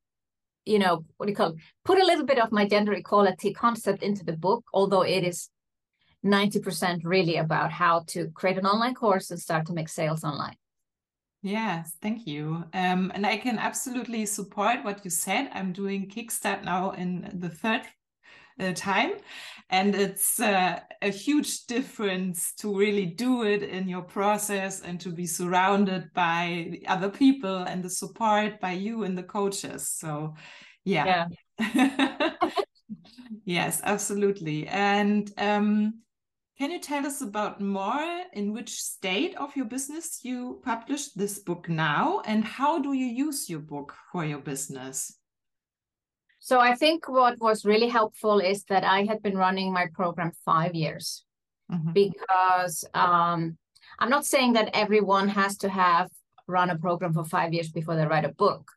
you 0.65 0.81
know, 0.81 1.05
what 1.19 1.27
do 1.27 1.31
you 1.31 1.37
call 1.37 1.51
it? 1.51 1.61
Put 1.85 2.01
a 2.01 2.05
little 2.05 2.27
bit 2.27 2.41
of 2.41 2.51
my 2.51 2.67
gender 2.67 2.95
equality 2.95 3.55
concept 3.55 4.03
into 4.03 4.25
the 4.25 4.37
book, 4.37 4.65
although 4.75 5.03
it 5.03 5.23
is 5.23 5.51
90% 6.25 7.03
really 7.05 7.37
about 7.37 7.71
how 7.71 8.03
to 8.09 8.27
create 8.35 8.59
an 8.59 8.67
online 8.67 8.97
course 8.97 9.31
and 9.31 9.39
start 9.39 9.67
to 9.67 9.73
make 9.73 9.89
sales 9.89 10.25
online. 10.25 10.57
Yes, 11.45 11.99
thank 12.01 12.27
you. 12.27 12.65
Um, 12.73 13.13
and 13.15 13.27
I 13.27 13.37
can 13.37 13.59
absolutely 13.59 14.25
support 14.25 14.83
what 14.83 15.05
you 15.05 15.11
said. 15.11 15.51
I'm 15.53 15.75
doing 15.75 16.09
Kickstart 16.09 16.65
now 16.65 16.93
in 16.93 17.31
the 17.35 17.51
third 17.51 17.83
uh, 18.59 18.73
time, 18.73 19.13
and 19.69 19.95
it's 19.95 20.41
uh, 20.41 20.81
a 21.03 21.11
huge 21.11 21.67
difference 21.67 22.55
to 22.61 22.75
really 22.75 23.05
do 23.05 23.43
it 23.43 23.63
in 23.63 23.91
your 23.91 24.01
process 24.01 24.81
and 24.81 24.99
to 25.03 25.11
be 25.11 25.27
surrounded 25.27 26.11
by 26.15 26.79
other 26.89 27.11
people 27.11 27.59
and 27.65 27.85
the 27.85 27.91
support 27.91 28.59
by 28.59 28.73
you 28.73 29.03
and 29.05 29.19
the 29.19 29.23
coaches. 29.23 29.91
So, 29.91 30.37
yeah. 30.87 31.27
yeah. 31.59 32.31
yes, 33.45 33.83
absolutely. 33.85 34.67
And 34.67 35.31
um, 35.37 36.04
can 36.57 36.71
you 36.71 36.79
tell 36.79 37.05
us 37.05 37.21
about 37.21 37.61
more 37.61 38.23
in 38.33 38.53
which 38.53 38.81
state 38.81 39.35
of 39.37 39.57
your 39.57 39.65
business 39.65 40.21
you 40.23 40.61
published 40.65 41.19
this 41.19 41.41
book 41.41 41.69
now 41.69 42.23
and 42.27 42.45
how 42.45 42.79
do 42.79 42.93
you 42.93 43.07
use 43.07 43.51
your 43.51 43.59
book 43.59 43.95
for 44.13 44.25
your 44.25 44.39
business? 44.39 45.19
So 46.39 46.61
I 46.61 46.75
think 46.75 47.09
what 47.09 47.41
was 47.41 47.65
really 47.65 47.89
helpful 47.89 48.39
is 48.39 48.65
that 48.65 48.85
I 48.85 49.05
had 49.05 49.21
been 49.23 49.37
running 49.37 49.73
my 49.73 49.87
program 49.95 50.31
five 50.45 50.75
years 50.75 51.25
mm-hmm. 51.73 51.93
because 51.93 52.85
um, 52.95 53.57
I'm 53.99 54.11
not 54.11 54.27
saying 54.27 54.53
that 54.53 54.71
everyone 54.75 55.29
has 55.31 55.57
to 55.59 55.69
have 55.69 56.09
run 56.47 56.71
a 56.71 56.79
program 56.79 57.15
for 57.15 57.25
five 57.25 57.53
years 57.53 57.71
before 57.73 57.97
they 57.97 58.07
write 58.07 58.27
a 58.27 58.33
book, 58.33 58.71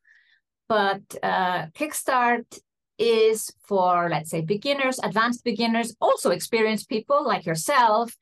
but 0.69 1.01
uh, 1.21 1.67
Kickstart 1.77 2.59
is 2.97 3.51
for, 3.67 4.10
let's 4.10 4.29
say, 4.29 4.41
beginners, 4.41 4.99
advanced 4.99 5.43
beginners, 5.43 5.95
also 6.01 6.31
experienced 6.31 6.89
people 6.89 7.25
like 7.25 7.45
yourself, 7.45 8.15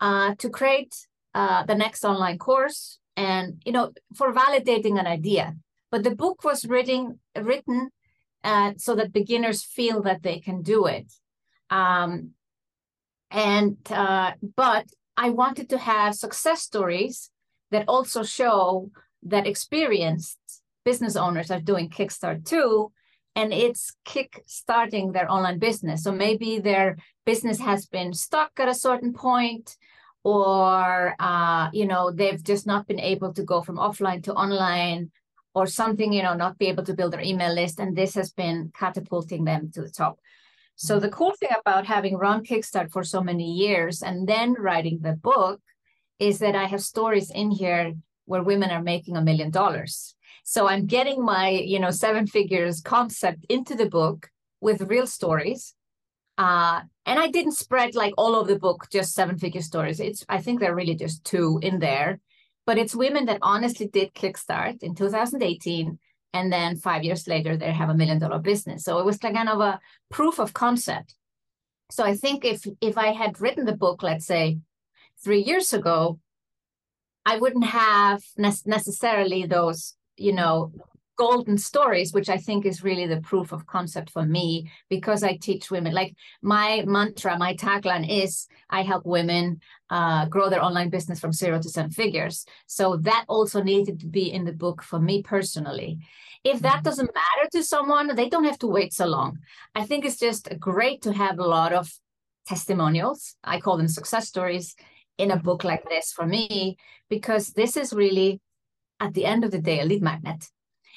uh, 0.00 0.34
to 0.36 0.48
create 0.48 0.94
uh, 1.34 1.64
the 1.64 1.74
next 1.74 2.04
online 2.04 2.38
course 2.38 2.98
and, 3.16 3.62
you 3.64 3.72
know, 3.72 3.92
for 4.16 4.32
validating 4.32 4.98
an 4.98 5.06
idea. 5.06 5.54
But 5.90 6.04
the 6.04 6.14
book 6.14 6.44
was 6.44 6.64
written, 6.64 7.20
written 7.40 7.90
uh, 8.42 8.72
so 8.76 8.94
that 8.94 9.12
beginners 9.12 9.62
feel 9.62 10.02
that 10.02 10.22
they 10.22 10.40
can 10.40 10.62
do 10.62 10.86
it. 10.86 11.12
Um, 11.70 12.30
and, 13.30 13.76
uh, 13.90 14.32
but 14.56 14.86
I 15.16 15.30
wanted 15.30 15.68
to 15.70 15.78
have 15.78 16.14
success 16.14 16.62
stories 16.62 17.30
that 17.70 17.84
also 17.88 18.22
show 18.22 18.90
that 19.22 19.46
experienced 19.46 20.38
business 20.84 21.16
owners 21.16 21.50
are 21.50 21.60
doing 21.60 21.88
Kickstart 21.88 22.44
too 22.44 22.92
and 23.34 23.52
it's 23.52 23.92
kick 24.04 24.42
starting 24.46 25.12
their 25.12 25.30
online 25.30 25.58
business. 25.58 26.02
So 26.04 26.12
maybe 26.12 26.58
their 26.58 26.96
business 27.24 27.58
has 27.60 27.86
been 27.86 28.12
stuck 28.12 28.52
at 28.58 28.68
a 28.68 28.74
certain 28.74 29.12
point, 29.12 29.76
or 30.24 31.14
uh, 31.18 31.70
you 31.72 31.86
know 31.86 32.10
they've 32.10 32.42
just 32.42 32.66
not 32.66 32.86
been 32.86 33.00
able 33.00 33.32
to 33.34 33.42
go 33.42 33.62
from 33.62 33.76
offline 33.76 34.22
to 34.24 34.34
online, 34.34 35.10
or 35.54 35.66
something 35.66 36.12
you 36.12 36.22
know 36.22 36.34
not 36.34 36.58
be 36.58 36.66
able 36.66 36.84
to 36.84 36.94
build 36.94 37.12
their 37.12 37.22
email 37.22 37.54
list, 37.54 37.80
and 37.80 37.96
this 37.96 38.14
has 38.14 38.32
been 38.32 38.72
catapulting 38.78 39.44
them 39.44 39.70
to 39.74 39.82
the 39.82 39.90
top. 39.90 40.18
So 40.76 40.98
the 40.98 41.10
cool 41.10 41.32
thing 41.38 41.50
about 41.58 41.86
having 41.86 42.16
run 42.16 42.44
Kickstart 42.44 42.90
for 42.90 43.04
so 43.04 43.20
many 43.20 43.52
years 43.52 44.02
and 44.02 44.26
then 44.26 44.54
writing 44.54 45.00
the 45.00 45.12
book 45.12 45.60
is 46.18 46.38
that 46.38 46.56
I 46.56 46.64
have 46.64 46.80
stories 46.80 47.30
in 47.30 47.50
here 47.50 47.94
where 48.24 48.42
women 48.42 48.70
are 48.70 48.82
making 48.82 49.16
a 49.16 49.22
million 49.22 49.50
dollars. 49.50 50.16
So 50.42 50.68
I'm 50.68 50.86
getting 50.86 51.24
my, 51.24 51.50
you 51.50 51.78
know, 51.78 51.90
seven 51.90 52.26
figures 52.26 52.80
concept 52.80 53.46
into 53.48 53.74
the 53.74 53.88
book 53.88 54.30
with 54.60 54.82
real 54.82 55.06
stories. 55.06 55.74
Uh, 56.38 56.80
and 57.06 57.18
I 57.18 57.28
didn't 57.28 57.52
spread 57.52 57.94
like 57.94 58.14
all 58.16 58.38
of 58.38 58.48
the 58.48 58.58
book, 58.58 58.86
just 58.90 59.14
seven 59.14 59.38
figure 59.38 59.60
stories. 59.60 60.00
It's 60.00 60.24
I 60.28 60.40
think 60.40 60.60
there 60.60 60.72
are 60.72 60.76
really 60.76 60.94
just 60.94 61.24
two 61.24 61.60
in 61.62 61.78
there, 61.78 62.20
but 62.66 62.78
it's 62.78 62.94
women 62.94 63.26
that 63.26 63.38
honestly 63.42 63.86
did 63.86 64.14
kickstart 64.14 64.82
in 64.82 64.94
2018, 64.94 65.98
and 66.32 66.52
then 66.52 66.76
five 66.76 67.04
years 67.04 67.28
later 67.28 67.56
they 67.56 67.72
have 67.72 67.90
a 67.90 67.94
million 67.94 68.18
dollar 68.18 68.38
business. 68.38 68.84
So 68.84 68.98
it 68.98 69.04
was 69.04 69.18
kind 69.18 69.48
of 69.48 69.60
a 69.60 69.80
proof 70.10 70.38
of 70.38 70.54
concept. 70.54 71.14
So 71.90 72.04
I 72.04 72.14
think 72.16 72.44
if 72.44 72.66
if 72.80 72.96
I 72.96 73.12
had 73.12 73.40
written 73.40 73.66
the 73.66 73.76
book, 73.76 74.02
let's 74.02 74.26
say 74.26 74.58
three 75.22 75.42
years 75.42 75.72
ago, 75.72 76.18
I 77.26 77.36
wouldn't 77.36 77.66
have 77.66 78.22
ne- 78.36 78.64
necessarily 78.66 79.46
those, 79.46 79.94
you 80.16 80.32
know, 80.32 80.72
golden 81.16 81.58
stories, 81.58 82.12
which 82.12 82.28
I 82.28 82.38
think 82.38 82.64
is 82.64 82.82
really 82.82 83.06
the 83.06 83.20
proof 83.20 83.52
of 83.52 83.66
concept 83.66 84.10
for 84.10 84.24
me 84.24 84.70
because 84.88 85.22
I 85.22 85.36
teach 85.36 85.70
women. 85.70 85.92
Like 85.92 86.14
my 86.40 86.84
mantra, 86.86 87.38
my 87.38 87.54
tagline 87.54 88.08
is 88.08 88.48
I 88.70 88.82
help 88.82 89.04
women 89.04 89.60
uh, 89.90 90.26
grow 90.26 90.48
their 90.48 90.64
online 90.64 90.88
business 90.88 91.20
from 91.20 91.32
zero 91.32 91.60
to 91.60 91.68
seven 91.68 91.90
figures. 91.90 92.46
So 92.66 92.96
that 93.02 93.24
also 93.28 93.62
needed 93.62 94.00
to 94.00 94.06
be 94.06 94.32
in 94.32 94.44
the 94.44 94.52
book 94.52 94.82
for 94.82 94.98
me 94.98 95.22
personally. 95.22 95.98
If 96.44 96.60
that 96.60 96.76
mm-hmm. 96.76 96.82
doesn't 96.84 97.14
matter 97.14 97.48
to 97.52 97.62
someone, 97.62 98.16
they 98.16 98.28
don't 98.28 98.44
have 98.44 98.58
to 98.60 98.66
wait 98.66 98.92
so 98.92 99.06
long. 99.06 99.38
I 99.74 99.84
think 99.84 100.04
it's 100.04 100.18
just 100.18 100.48
great 100.58 101.02
to 101.02 101.12
have 101.12 101.38
a 101.38 101.46
lot 101.46 101.72
of 101.72 101.92
testimonials. 102.46 103.36
I 103.44 103.60
call 103.60 103.76
them 103.76 103.88
success 103.88 104.26
stories 104.28 104.74
in 105.18 105.30
a 105.30 105.36
book 105.36 105.62
like 105.62 105.88
this 105.88 106.10
for 106.10 106.26
me, 106.26 106.78
because 107.08 107.48
this 107.48 107.76
is 107.76 107.92
really, 107.92 108.40
at 109.02 109.14
the 109.14 109.24
end 109.24 109.44
of 109.44 109.50
the 109.50 109.58
day, 109.58 109.80
a 109.80 109.84
lead 109.84 110.02
magnet. 110.02 110.42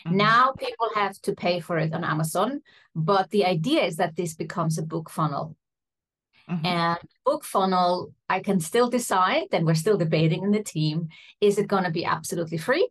Mm-hmm. 0.05 0.17
Now 0.17 0.53
people 0.57 0.89
have 0.93 1.19
to 1.21 1.33
pay 1.33 1.59
for 1.59 1.77
it 1.79 1.91
on 1.93 2.03
Amazon, 2.03 2.61
but 2.95 3.31
the 3.31 3.45
idea 3.45 3.83
is 3.83 3.95
that 3.97 4.15
this 4.15 4.35
becomes 4.35 4.77
a 4.77 4.83
book 4.83 5.09
funnel. 5.09 5.55
Mm-hmm. 6.49 6.65
And 6.65 6.99
book 7.25 7.43
funnel, 7.43 8.13
I 8.29 8.39
can 8.39 8.59
still 8.59 8.89
decide, 8.89 9.47
and 9.51 9.65
we're 9.65 9.83
still 9.83 9.97
debating 9.97 10.43
in 10.43 10.51
the 10.51 10.63
team, 10.63 11.09
is 11.41 11.57
it 11.57 11.67
going 11.67 11.85
to 11.85 11.89
be 11.89 12.05
absolutely 12.05 12.59
free? 12.59 12.87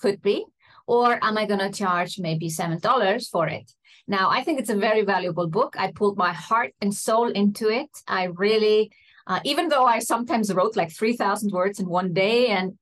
Could 0.00 0.20
be. 0.20 0.44
Or 0.88 1.18
am 1.22 1.38
I 1.38 1.46
going 1.46 1.60
to 1.60 1.70
charge 1.70 2.18
maybe 2.18 2.48
$7 2.48 3.30
for 3.30 3.46
it? 3.46 3.70
Now, 4.08 4.30
I 4.30 4.42
think 4.42 4.58
it's 4.58 4.70
a 4.70 4.76
very 4.88 5.02
valuable 5.02 5.48
book. 5.48 5.76
I 5.78 5.92
pulled 5.92 6.16
my 6.16 6.32
heart 6.32 6.72
and 6.80 6.92
soul 6.92 7.28
into 7.30 7.68
it. 7.68 7.90
I 8.08 8.24
really, 8.24 8.90
uh, 9.28 9.40
even 9.44 9.68
though 9.68 9.84
I 9.84 10.00
sometimes 10.00 10.52
wrote 10.52 10.76
like 10.76 10.92
3,000 10.92 11.52
words 11.52 11.78
in 11.78 11.88
one 11.88 12.12
day 12.12 12.48
and 12.48 12.76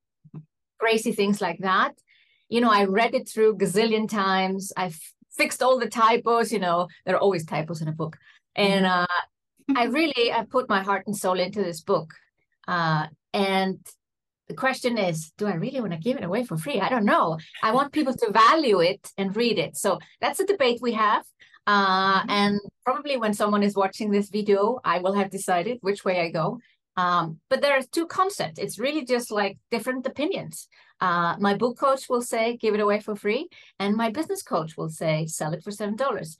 crazy 0.78 1.12
things 1.12 1.40
like 1.40 1.58
that, 1.60 1.94
you 2.48 2.60
know, 2.60 2.70
I 2.70 2.84
read 2.84 3.14
it 3.14 3.28
through 3.28 3.58
gazillion 3.58 4.08
times. 4.08 4.72
I've 4.76 4.98
fixed 5.36 5.62
all 5.62 5.78
the 5.78 5.88
typos, 5.88 6.52
you 6.52 6.58
know, 6.58 6.88
there 7.04 7.16
are 7.16 7.20
always 7.20 7.44
typos 7.44 7.82
in 7.82 7.88
a 7.88 7.92
book. 7.92 8.16
And 8.54 8.84
mm-hmm. 8.84 9.74
uh, 9.74 9.80
I 9.80 9.84
really, 9.98 10.32
I 10.32 10.44
put 10.44 10.68
my 10.68 10.82
heart 10.82 11.06
and 11.06 11.16
soul 11.16 11.38
into 11.40 11.62
this 11.62 11.80
book. 11.80 12.12
Uh, 12.68 13.06
and 13.32 13.78
the 14.48 14.54
question 14.54 14.98
is, 14.98 15.32
do 15.38 15.46
I 15.46 15.54
really 15.54 15.80
want 15.80 15.92
to 15.92 15.98
give 15.98 16.16
it 16.16 16.24
away 16.24 16.44
for 16.44 16.56
free? 16.56 16.80
I 16.80 16.88
don't 16.88 17.04
know. 17.04 17.38
I 17.62 17.72
want 17.72 17.92
people 17.92 18.14
to 18.14 18.30
value 18.30 18.80
it 18.80 19.10
and 19.16 19.34
read 19.34 19.58
it. 19.58 19.76
So 19.76 19.98
that's 20.20 20.40
a 20.40 20.46
debate 20.46 20.80
we 20.82 20.92
have. 20.92 21.24
Uh, 21.66 22.20
mm-hmm. 22.20 22.30
and 22.30 22.60
probably 22.84 23.16
when 23.16 23.32
someone 23.32 23.62
is 23.62 23.74
watching 23.74 24.10
this 24.10 24.28
video, 24.28 24.78
I 24.84 24.98
will 24.98 25.14
have 25.14 25.30
decided 25.30 25.78
which 25.80 26.04
way 26.04 26.20
I 26.20 26.28
go. 26.30 26.60
Um, 26.96 27.40
but 27.50 27.60
there 27.60 27.76
are 27.76 27.82
two 27.82 28.06
concepts. 28.06 28.58
It's 28.58 28.78
really 28.78 29.04
just 29.04 29.30
like 29.30 29.58
different 29.70 30.06
opinions. 30.06 30.68
Uh, 31.00 31.36
my 31.38 31.54
book 31.54 31.78
coach 31.78 32.08
will 32.08 32.22
say, 32.22 32.56
give 32.56 32.74
it 32.74 32.80
away 32.80 33.00
for 33.00 33.16
free. 33.16 33.48
And 33.78 33.96
my 33.96 34.10
business 34.10 34.42
coach 34.42 34.76
will 34.76 34.88
say, 34.88 35.26
sell 35.26 35.52
it 35.52 35.62
for 35.62 35.70
$7. 35.70 36.36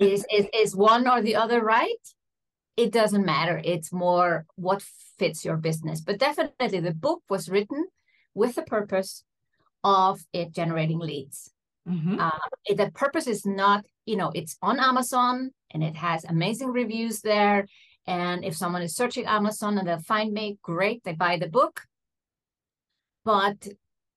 is, 0.00 0.26
is, 0.32 0.46
is 0.52 0.76
one 0.76 1.08
or 1.08 1.22
the 1.22 1.36
other 1.36 1.62
right? 1.62 2.04
It 2.76 2.92
doesn't 2.92 3.24
matter. 3.24 3.60
It's 3.64 3.92
more 3.92 4.44
what 4.56 4.82
fits 5.18 5.44
your 5.44 5.56
business. 5.56 6.00
But 6.00 6.18
definitely 6.18 6.80
the 6.80 6.92
book 6.92 7.22
was 7.30 7.48
written 7.48 7.86
with 8.34 8.54
the 8.54 8.62
purpose 8.62 9.24
of 9.82 10.20
it 10.32 10.52
generating 10.52 10.98
leads. 10.98 11.50
Mm-hmm. 11.88 12.18
Uh, 12.18 12.30
the 12.74 12.90
purpose 12.92 13.28
is 13.28 13.46
not, 13.46 13.86
you 14.04 14.16
know, 14.16 14.32
it's 14.34 14.56
on 14.60 14.80
Amazon 14.80 15.52
and 15.70 15.84
it 15.84 15.94
has 15.96 16.24
amazing 16.24 16.68
reviews 16.68 17.20
there. 17.20 17.66
And 18.06 18.44
if 18.44 18.56
someone 18.56 18.82
is 18.82 18.94
searching 18.94 19.26
Amazon 19.26 19.78
and 19.78 19.86
they'll 19.86 19.98
find 19.98 20.32
me, 20.32 20.58
great, 20.62 21.02
they 21.04 21.12
buy 21.12 21.38
the 21.38 21.48
book. 21.48 21.82
But 23.24 23.66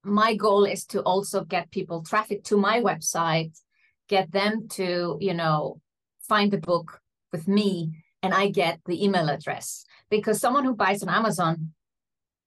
my 0.04 0.36
goal 0.36 0.66
is 0.66 0.86
to 0.88 1.02
also 1.02 1.44
get 1.44 1.72
people 1.72 2.04
traffic 2.04 2.44
to 2.46 2.58
my 2.58 2.80
website, 2.82 3.58
get 4.08 4.32
them 4.32 4.68
to, 4.70 5.18
you 5.20 5.34
know, 5.34 5.82
find 6.28 6.52
the 6.52 6.60
book 6.60 7.02
with 7.32 7.48
me, 7.48 8.04
and 8.22 8.34
I 8.34 8.50
get 8.50 8.80
the 8.86 9.04
email 9.04 9.30
address. 9.30 9.86
Because 10.10 10.40
someone 10.40 10.66
who 10.66 10.76
buys 10.76 11.02
on 11.02 11.10
Amazon, 11.10 11.74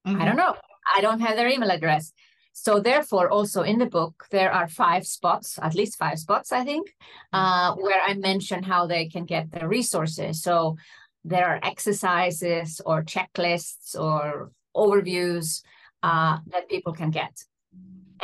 mm-hmm. 0.07 0.21
I 0.21 0.25
don't 0.25 0.37
know, 0.37 0.55
I 0.95 1.01
don't 1.01 1.21
have 1.21 1.37
their 1.37 1.49
email 1.49 1.71
address. 1.71 2.13
So 2.53 2.81
therefore, 2.81 3.31
also 3.31 3.63
in 3.63 3.79
the 3.79 3.87
book, 3.87 4.27
there 4.31 4.53
are 4.53 4.69
five 4.69 5.07
spots, 5.07 5.59
at 5.63 5.75
least 5.75 5.99
five 5.99 6.19
spots, 6.19 6.53
I 6.53 6.65
think, 6.65 6.89
mm-hmm. 7.35 7.37
uh, 7.37 7.75
where 7.77 8.01
I 8.07 8.15
mention 8.15 8.63
how 8.63 8.87
they 8.87 9.09
can 9.09 9.25
get 9.25 9.51
the 9.51 9.67
resources. 9.67 10.43
So 10.43 10.77
there 11.25 11.47
are 11.47 11.61
exercises 11.63 12.81
or 12.85 13.03
checklists 13.03 13.99
or 13.99 14.51
overviews 14.77 15.63
uh, 16.03 16.39
that 16.49 16.69
people 16.69 16.93
can 16.93 17.11
get. 17.11 17.45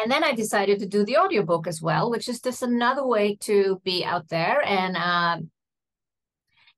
And 0.01 0.11
then 0.11 0.23
I 0.23 0.33
decided 0.33 0.79
to 0.79 0.87
do 0.87 1.05
the 1.05 1.17
audiobook 1.17 1.67
as 1.67 1.83
well, 1.83 2.11
which 2.11 2.29
is 2.29 2.41
just 2.41 2.63
another 2.63 3.05
way 3.05 3.37
to 3.41 3.81
be 3.85 4.05
out 4.05 4.29
there. 4.29 4.63
And 4.65 4.97
uh, 4.97 5.39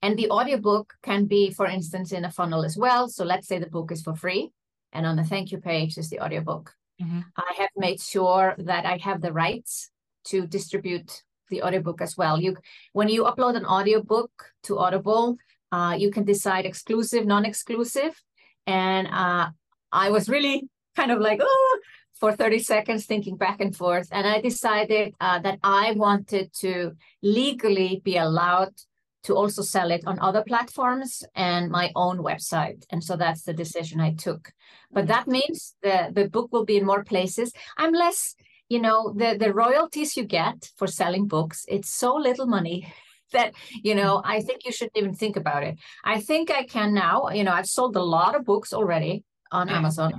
and 0.03 0.19
the 0.19 0.31
audiobook 0.31 0.95
can 1.03 1.27
be, 1.27 1.51
for 1.51 1.67
instance, 1.67 2.13
in 2.13 2.25
a 2.25 2.31
funnel 2.31 2.65
as 2.65 2.77
well. 2.79 3.09
So 3.09 3.25
let's 3.25 3.47
say 3.47 3.59
the 3.59 3.67
book 3.67 3.93
is 3.93 4.03
for 4.03 4.15
free, 4.15 4.51
and 4.93 5.05
on 5.05 5.17
the 5.17 5.25
thank 5.25 5.53
you 5.53 5.59
page 5.59 5.99
is 5.99 6.09
the 6.09 6.21
audiobook. 6.21 6.75
Mm-hmm. 7.03 7.21
I 7.37 7.53
have 7.59 7.71
made 7.77 8.01
sure 8.01 8.55
that 8.59 8.87
I 8.87 8.97
have 8.99 9.21
the 9.21 9.33
rights 9.33 9.91
to 10.25 10.47
distribute 10.47 11.23
the 11.51 11.63
audiobook 11.63 12.01
as 12.01 12.17
well. 12.17 12.41
You 12.41 12.57
when 12.93 13.09
you 13.09 13.25
upload 13.25 13.57
an 13.57 13.67
audiobook 13.67 14.31
to 14.65 14.79
Audible, 14.79 15.37
uh, 15.73 15.95
you 15.99 16.11
can 16.11 16.25
decide 16.25 16.67
exclusive, 16.67 17.27
non-exclusive. 17.27 18.21
And 18.67 19.07
uh, 19.09 19.49
I 19.93 20.11
was 20.11 20.29
really 20.29 20.69
kind 20.97 21.11
of 21.11 21.21
like, 21.21 21.41
oh, 21.43 21.79
for 22.21 22.33
30 22.37 22.59
seconds 22.59 23.07
thinking 23.07 23.37
back 23.37 23.61
and 23.61 23.75
forth. 23.75 24.09
And 24.13 24.27
I 24.27 24.41
decided 24.41 25.15
uh, 25.21 25.39
that 25.41 25.59
I 25.63 25.93
wanted 25.93 26.53
to 26.61 26.93
legally 27.23 28.03
be 28.05 28.19
allowed 28.19 28.75
to 29.23 29.35
also 29.35 29.63
sell 29.63 29.91
it 29.91 30.03
on 30.07 30.19
other 30.21 30.43
platforms 30.43 31.23
and 31.35 31.71
my 31.71 31.91
own 31.95 32.19
website. 32.19 32.85
And 32.91 33.03
so 33.03 33.17
that's 33.17 33.43
the 33.43 33.53
decision 33.53 34.01
I 34.01 34.15
took. 34.15 34.53
But 34.91 35.07
that 35.09 35.29
means 35.29 35.75
the, 35.83 36.11
the 36.13 36.29
book 36.29 36.51
will 36.53 36.65
be 36.65 36.79
in 36.79 36.87
more 36.87 37.05
places. 37.05 37.53
I'm 37.77 37.93
less, 37.93 38.35
you 38.69 38.81
know, 38.81 39.13
the, 39.15 39.37
the 39.39 39.53
royalties 39.53 40.17
you 40.17 40.25
get 40.25 40.71
for 40.77 40.87
selling 40.87 41.27
books, 41.27 41.65
it's 41.69 41.91
so 41.91 42.15
little 42.15 42.47
money 42.47 42.93
that 43.33 43.55
you 43.83 43.95
know 43.95 44.23
i 44.25 44.41
think 44.41 44.65
you 44.65 44.73
shouldn't 44.73 44.97
even 44.97 45.15
think 45.15 45.37
about 45.37 45.63
it. 45.63 45.79
I 46.05 46.21
think 46.21 46.51
i 46.51 46.65
can 46.65 46.95
now 46.95 47.29
you 47.31 47.45
know 47.45 47.53
i've 47.53 47.67
sold 47.67 47.97
a 47.97 48.03
lot 48.03 48.35
of 48.35 48.45
books 48.45 48.73
already 48.73 49.25
on 49.53 49.69
amazon. 49.69 50.15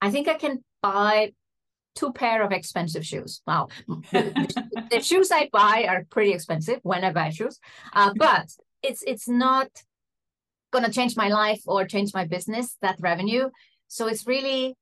I 0.00 0.10
think 0.10 0.28
i 0.28 0.34
can 0.34 0.62
buy 0.82 1.32
two 1.94 2.12
pair 2.12 2.42
of 2.42 2.50
expensive 2.50 3.06
shoes. 3.06 3.40
Wow. 3.46 3.68
The, 4.10 4.88
the, 4.90 5.00
shoes 5.00 5.30
i 5.30 5.48
buy 5.52 5.86
are 5.88 6.04
pretty 6.10 6.32
expensive 6.32 6.80
when 6.82 7.04
i 7.04 7.12
buy 7.12 7.30
shoes 7.30 7.58
uh, 7.92 8.12
but 8.16 8.46
it's 8.82 9.02
it's 9.06 9.28
not 9.28 9.68
going 10.74 10.84
to 10.84 10.90
change 10.90 11.16
my 11.16 11.28
life 11.28 11.62
or 11.66 11.86
change 11.86 12.12
my 12.12 12.24
business 12.26 12.76
that 12.82 12.96
revenue. 13.00 13.48
So 13.88 14.08
it's 14.08 14.26
really 14.26 14.76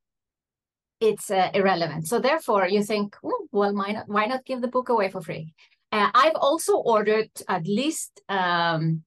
it's 1.01 1.31
uh, 1.31 1.51
irrelevant. 1.53 2.07
So 2.09 2.19
therefore 2.19 2.67
you 2.69 2.83
think 2.83 3.17
well 3.23 3.75
why 3.81 3.93
not 3.93 4.09
why 4.09 4.25
not 4.27 4.45
give 4.45 4.61
the 4.63 4.75
book 4.77 4.89
away 4.89 5.09
for 5.11 5.21
free 5.21 5.53
uh, 5.93 6.11
I've 6.15 6.37
also 6.37 6.77
ordered 6.79 7.31
at 7.49 7.67
least, 7.67 8.23
um, 8.29 9.03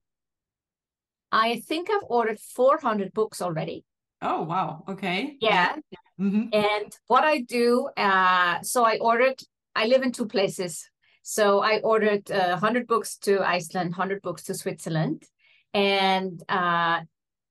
I 1.32 1.60
think 1.66 1.90
I've 1.90 2.06
ordered 2.08 2.38
400 2.38 3.12
books 3.12 3.42
already. 3.42 3.84
Oh, 4.22 4.44
wow. 4.44 4.84
Okay. 4.88 5.36
Yeah. 5.40 5.76
Mm-hmm. 6.20 6.48
And 6.52 6.96
what 7.08 7.24
I 7.24 7.40
do, 7.40 7.88
uh, 7.96 8.62
so 8.62 8.84
I 8.84 8.98
ordered, 8.98 9.40
I 9.74 9.86
live 9.86 10.02
in 10.02 10.12
two 10.12 10.26
places. 10.26 10.88
So 11.22 11.60
I 11.60 11.80
ordered 11.80 12.30
uh, 12.30 12.50
100 12.50 12.86
books 12.86 13.18
to 13.18 13.40
Iceland, 13.40 13.90
100 13.90 14.22
books 14.22 14.44
to 14.44 14.54
Switzerland. 14.54 15.24
And 15.74 16.40
uh, 16.48 17.00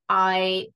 I 0.07 0.67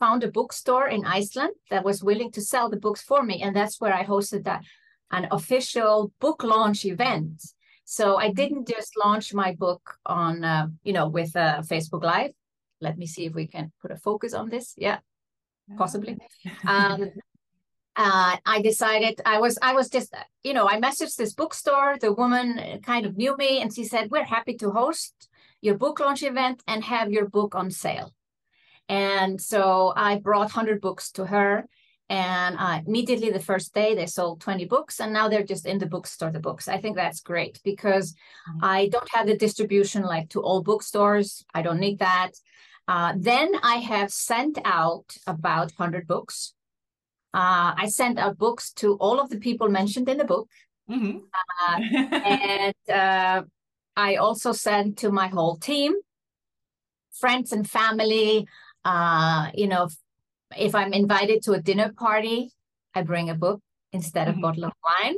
found 0.00 0.24
a 0.24 0.30
bookstore 0.30 0.88
in 0.88 1.04
Iceland 1.04 1.54
that 1.70 1.84
was 1.84 2.02
willing 2.02 2.32
to 2.32 2.42
sell 2.42 2.68
the 2.68 2.76
books 2.76 3.00
for 3.00 3.22
me. 3.22 3.42
And 3.42 3.54
that's 3.54 3.80
where 3.80 3.94
I 3.94 4.04
hosted 4.04 4.44
that, 4.44 4.64
an 5.12 5.28
official 5.30 6.12
book 6.20 6.42
launch 6.42 6.84
event 6.84 7.42
so 7.90 8.16
I 8.16 8.30
didn't 8.30 8.68
just 8.68 8.98
launch 9.02 9.32
my 9.32 9.54
book 9.54 9.96
on, 10.04 10.44
uh, 10.44 10.66
you 10.84 10.92
know, 10.92 11.08
with 11.08 11.34
uh, 11.34 11.62
Facebook 11.62 12.02
Live. 12.02 12.32
Let 12.82 12.98
me 12.98 13.06
see 13.06 13.24
if 13.24 13.32
we 13.32 13.46
can 13.46 13.72
put 13.80 13.90
a 13.90 13.96
focus 13.96 14.34
on 14.34 14.50
this. 14.50 14.74
Yeah, 14.76 14.98
possibly. 15.78 16.18
Um, 16.66 17.04
uh, 17.96 18.36
I 18.44 18.60
decided 18.60 19.22
I 19.24 19.38
was 19.38 19.58
I 19.62 19.72
was 19.72 19.88
just 19.88 20.14
you 20.44 20.52
know 20.52 20.68
I 20.68 20.78
messaged 20.78 21.16
this 21.16 21.32
bookstore. 21.32 21.96
The 21.98 22.12
woman 22.12 22.82
kind 22.82 23.06
of 23.06 23.16
knew 23.16 23.34
me, 23.38 23.62
and 23.62 23.74
she 23.74 23.84
said, 23.84 24.10
"We're 24.10 24.32
happy 24.36 24.54
to 24.58 24.70
host 24.70 25.30
your 25.62 25.78
book 25.78 25.98
launch 25.98 26.22
event 26.22 26.62
and 26.66 26.84
have 26.84 27.10
your 27.10 27.26
book 27.26 27.54
on 27.54 27.70
sale." 27.70 28.12
And 28.90 29.40
so 29.40 29.94
I 29.96 30.18
brought 30.18 30.50
hundred 30.50 30.82
books 30.82 31.10
to 31.12 31.24
her, 31.24 31.66
and 32.10 32.56
uh, 32.58 32.80
immediately 32.86 33.30
the 33.30 33.40
first 33.40 33.74
day 33.74 33.94
they 33.94 34.06
sold 34.06 34.40
20 34.40 34.64
books 34.64 35.00
and 35.00 35.12
now 35.12 35.28
they're 35.28 35.42
just 35.42 35.66
in 35.66 35.78
the 35.78 35.86
bookstore 35.86 36.30
the 36.30 36.40
books. 36.40 36.66
I 36.66 36.78
think 36.78 36.96
that's 36.96 37.20
great 37.20 37.60
because 37.64 38.12
mm-hmm. 38.12 38.60
i 38.62 38.88
don't 38.88 39.08
have 39.12 39.26
the 39.26 39.36
distribution 39.36 40.02
like 40.02 40.30
to 40.30 40.40
all 40.40 40.62
bookstores. 40.62 41.44
I 41.54 41.62
don't 41.62 41.80
need 41.80 41.98
that. 41.98 42.32
Uh, 42.86 43.12
then 43.16 43.52
i 43.62 43.76
have 43.76 44.10
sent 44.10 44.58
out 44.64 45.16
about 45.26 45.72
100 45.76 46.06
books. 46.06 46.54
Uh, 47.34 47.74
i 47.76 47.86
sent 47.88 48.18
out 48.18 48.38
books 48.38 48.72
to 48.72 48.94
all 48.94 49.20
of 49.20 49.28
the 49.28 49.38
people 49.38 49.68
mentioned 49.68 50.08
in 50.08 50.16
the 50.16 50.24
book. 50.24 50.48
Mm-hmm. 50.90 51.18
Uh, 51.60 51.78
and 52.24 52.74
uh, 52.88 53.42
i 53.96 54.16
also 54.16 54.52
sent 54.52 54.96
to 54.98 55.10
my 55.10 55.28
whole 55.28 55.56
team 55.56 55.92
friends 57.12 57.52
and 57.52 57.68
family 57.68 58.46
uh, 58.86 59.50
you 59.52 59.66
know 59.66 59.88
if 60.56 60.74
I'm 60.74 60.92
invited 60.92 61.42
to 61.44 61.52
a 61.52 61.60
dinner 61.60 61.92
party, 61.92 62.52
I 62.94 63.02
bring 63.02 63.30
a 63.30 63.34
book 63.34 63.60
instead 63.92 64.28
of 64.28 64.34
mm-hmm. 64.34 64.42
bottle 64.42 64.64
of 64.66 64.72
wine. 64.82 65.16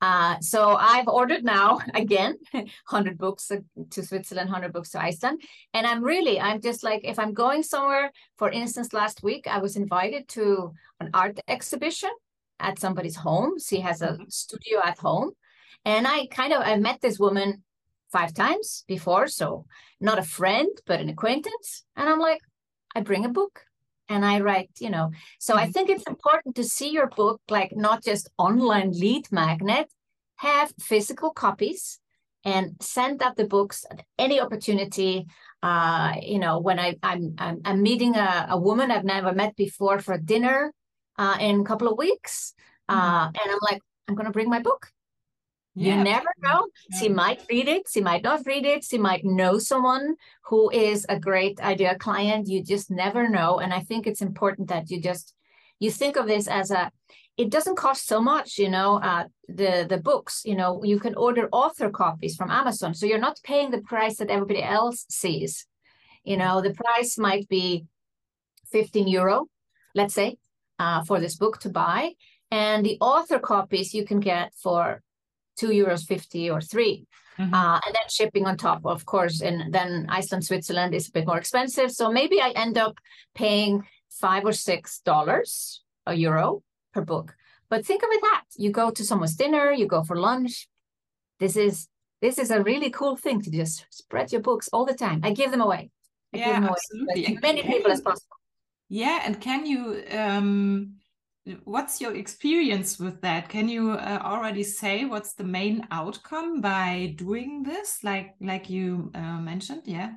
Uh, 0.00 0.36
so 0.40 0.74
I've 0.74 1.06
ordered 1.06 1.44
now 1.44 1.80
again 1.94 2.36
100 2.52 3.16
books 3.16 3.50
to 3.90 4.02
Switzerland, 4.02 4.50
100 4.50 4.72
books 4.72 4.90
to 4.90 5.00
Iceland. 5.00 5.42
And 5.72 5.86
I'm 5.86 6.02
really, 6.02 6.40
I'm 6.40 6.60
just 6.60 6.82
like, 6.82 7.02
if 7.04 7.18
I'm 7.18 7.32
going 7.32 7.62
somewhere, 7.62 8.10
for 8.36 8.50
instance, 8.50 8.92
last 8.92 9.22
week 9.22 9.46
I 9.46 9.58
was 9.58 9.76
invited 9.76 10.28
to 10.28 10.72
an 11.00 11.10
art 11.14 11.38
exhibition 11.46 12.10
at 12.58 12.78
somebody's 12.78 13.16
home. 13.16 13.58
She 13.58 13.80
has 13.80 14.02
a 14.02 14.08
mm-hmm. 14.08 14.24
studio 14.28 14.80
at 14.84 14.98
home. 14.98 15.32
And 15.84 16.06
I 16.06 16.26
kind 16.26 16.52
of, 16.52 16.62
I 16.62 16.76
met 16.76 17.00
this 17.00 17.18
woman 17.18 17.62
five 18.10 18.34
times 18.34 18.84
before. 18.86 19.26
So 19.26 19.66
not 20.00 20.18
a 20.18 20.22
friend, 20.22 20.68
but 20.86 21.00
an 21.00 21.08
acquaintance. 21.08 21.84
And 21.96 22.08
I'm 22.08 22.20
like, 22.20 22.40
I 22.94 23.00
bring 23.00 23.24
a 23.24 23.28
book 23.28 23.60
and 24.12 24.24
I 24.24 24.40
write, 24.40 24.70
you 24.78 24.90
know. 24.90 25.10
So 25.38 25.54
I 25.54 25.62
mm-hmm. 25.62 25.72
think 25.72 25.90
it's 25.90 26.06
important 26.06 26.54
to 26.56 26.64
see 26.64 26.90
your 26.90 27.08
book 27.08 27.40
like 27.48 27.72
not 27.74 28.04
just 28.04 28.30
online 28.38 28.92
lead 28.92 29.24
magnet, 29.32 29.88
have 30.36 30.72
physical 30.78 31.30
copies 31.30 31.98
and 32.44 32.76
send 32.80 33.22
out 33.22 33.36
the 33.36 33.46
books 33.46 33.86
at 33.90 34.04
any 34.18 34.40
opportunity. 34.40 35.26
Uh, 35.62 36.14
you 36.20 36.38
know, 36.38 36.58
when 36.58 36.78
I, 36.78 36.96
I'm, 37.02 37.34
I'm, 37.38 37.60
I'm 37.64 37.82
meeting 37.82 38.16
a, 38.16 38.46
a 38.50 38.58
woman 38.58 38.90
I've 38.90 39.04
never 39.04 39.32
met 39.32 39.56
before 39.56 39.98
for 40.00 40.18
dinner 40.18 40.72
uh, 41.18 41.36
in 41.40 41.60
a 41.60 41.64
couple 41.64 41.88
of 41.88 41.96
weeks, 41.96 42.54
uh, 42.88 43.28
mm-hmm. 43.28 43.36
and 43.40 43.52
I'm 43.52 43.58
like, 43.70 43.80
I'm 44.08 44.14
going 44.14 44.26
to 44.26 44.32
bring 44.32 44.50
my 44.50 44.60
book. 44.60 44.88
Yeah. 45.74 45.98
You 45.98 46.04
never 46.04 46.28
know. 46.42 46.68
Yeah. 46.90 46.98
She 46.98 47.08
might 47.08 47.40
read 47.48 47.66
it. 47.66 47.86
She 47.90 48.00
might 48.00 48.22
not 48.22 48.44
read 48.44 48.66
it. 48.66 48.84
She 48.84 48.98
might 48.98 49.24
know 49.24 49.58
someone 49.58 50.16
who 50.44 50.70
is 50.70 51.06
a 51.08 51.18
great 51.18 51.60
idea 51.60 51.96
client. 51.96 52.48
You 52.48 52.62
just 52.62 52.90
never 52.90 53.28
know. 53.28 53.58
And 53.58 53.72
I 53.72 53.80
think 53.80 54.06
it's 54.06 54.20
important 54.20 54.68
that 54.68 54.90
you 54.90 55.00
just 55.00 55.34
you 55.78 55.90
think 55.90 56.16
of 56.16 56.26
this 56.26 56.46
as 56.46 56.70
a 56.70 56.92
it 57.36 57.50
doesn't 57.50 57.76
cost 57.76 58.06
so 58.06 58.20
much 58.20 58.58
you 58.58 58.68
know 58.68 59.00
uh, 59.02 59.24
the 59.48 59.86
the 59.88 59.98
books 59.98 60.42
you 60.44 60.54
know 60.54 60.84
you 60.84 60.98
can 61.00 61.14
order 61.16 61.48
author 61.50 61.90
copies 61.90 62.36
from 62.36 62.50
amazon 62.50 62.94
so 62.94 63.06
you're 63.06 63.26
not 63.26 63.40
paying 63.42 63.70
the 63.70 63.80
price 63.80 64.16
that 64.18 64.30
everybody 64.30 64.62
else 64.62 65.06
sees 65.08 65.66
you 66.24 66.36
know 66.36 66.60
the 66.60 66.74
price 66.74 67.18
might 67.18 67.48
be 67.48 67.84
15 68.70 69.08
euro 69.08 69.46
let's 69.94 70.14
say 70.14 70.36
uh, 70.78 71.02
for 71.04 71.20
this 71.20 71.36
book 71.36 71.58
to 71.60 71.68
buy 71.68 72.12
and 72.50 72.84
the 72.84 72.98
author 73.00 73.38
copies 73.38 73.94
you 73.94 74.04
can 74.04 74.20
get 74.20 74.52
for 74.54 75.02
two 75.56 75.68
euros 75.68 76.06
50 76.06 76.50
or 76.50 76.60
3 76.60 77.06
mm-hmm. 77.38 77.54
uh, 77.54 77.80
and 77.84 77.94
then 77.94 78.08
shipping 78.08 78.46
on 78.46 78.56
top 78.56 78.84
of 78.84 79.04
course 79.06 79.40
and 79.40 79.72
then 79.72 80.06
iceland 80.08 80.44
switzerland 80.44 80.94
is 80.94 81.08
a 81.08 81.12
bit 81.12 81.26
more 81.26 81.38
expensive. 81.38 81.90
So 81.90 82.10
maybe 82.10 82.40
i 82.40 82.50
end 82.50 82.78
up 82.78 82.98
paying 83.34 83.82
five 84.10 84.44
or 84.44 84.52
six 84.52 85.00
dollars 85.00 85.82
a 86.06 86.14
euro 86.14 86.62
per 86.92 87.02
book. 87.02 87.34
But 87.70 87.86
think 87.86 88.02
of 88.02 88.10
it 88.12 88.20
that 88.20 88.44
you 88.56 88.70
go 88.70 88.90
to 88.90 89.04
someone's 89.04 89.36
dinner 89.36 89.72
you 89.72 89.86
go 89.86 90.02
for 90.02 90.16
lunch. 90.16 90.68
This 91.38 91.56
is 91.56 91.88
this 92.20 92.38
is 92.38 92.50
a 92.50 92.62
really 92.62 92.90
cool 92.90 93.16
thing 93.16 93.40
to 93.42 93.50
just 93.50 93.86
spread 93.90 94.30
your 94.30 94.42
books 94.42 94.68
all 94.72 94.84
the 94.84 94.94
time. 94.94 95.20
I 95.24 95.32
give 95.32 95.50
them 95.50 95.60
away. 95.60 95.90
I 96.34 96.38
yeah 96.38 96.68
absolutely. 96.70 97.36
as 97.36 97.42
many 97.42 97.62
people 97.62 97.90
as 97.90 98.00
possible. 98.00 98.36
Yeah 98.88 99.22
and 99.24 99.40
can 99.40 99.66
you 99.66 100.02
um 100.10 100.96
what's 101.64 102.00
your 102.00 102.14
experience 102.14 102.98
with 102.98 103.20
that? 103.22 103.48
Can 103.48 103.68
you 103.68 103.92
uh, 103.92 104.20
already 104.22 104.62
say 104.62 105.04
what's 105.04 105.34
the 105.34 105.44
main 105.44 105.86
outcome 105.90 106.60
by 106.60 107.14
doing 107.16 107.62
this 107.62 108.04
like 108.04 108.34
like 108.40 108.70
you 108.70 109.10
uh, 109.14 109.40
mentioned? 109.40 109.82
Yeah. 109.84 110.12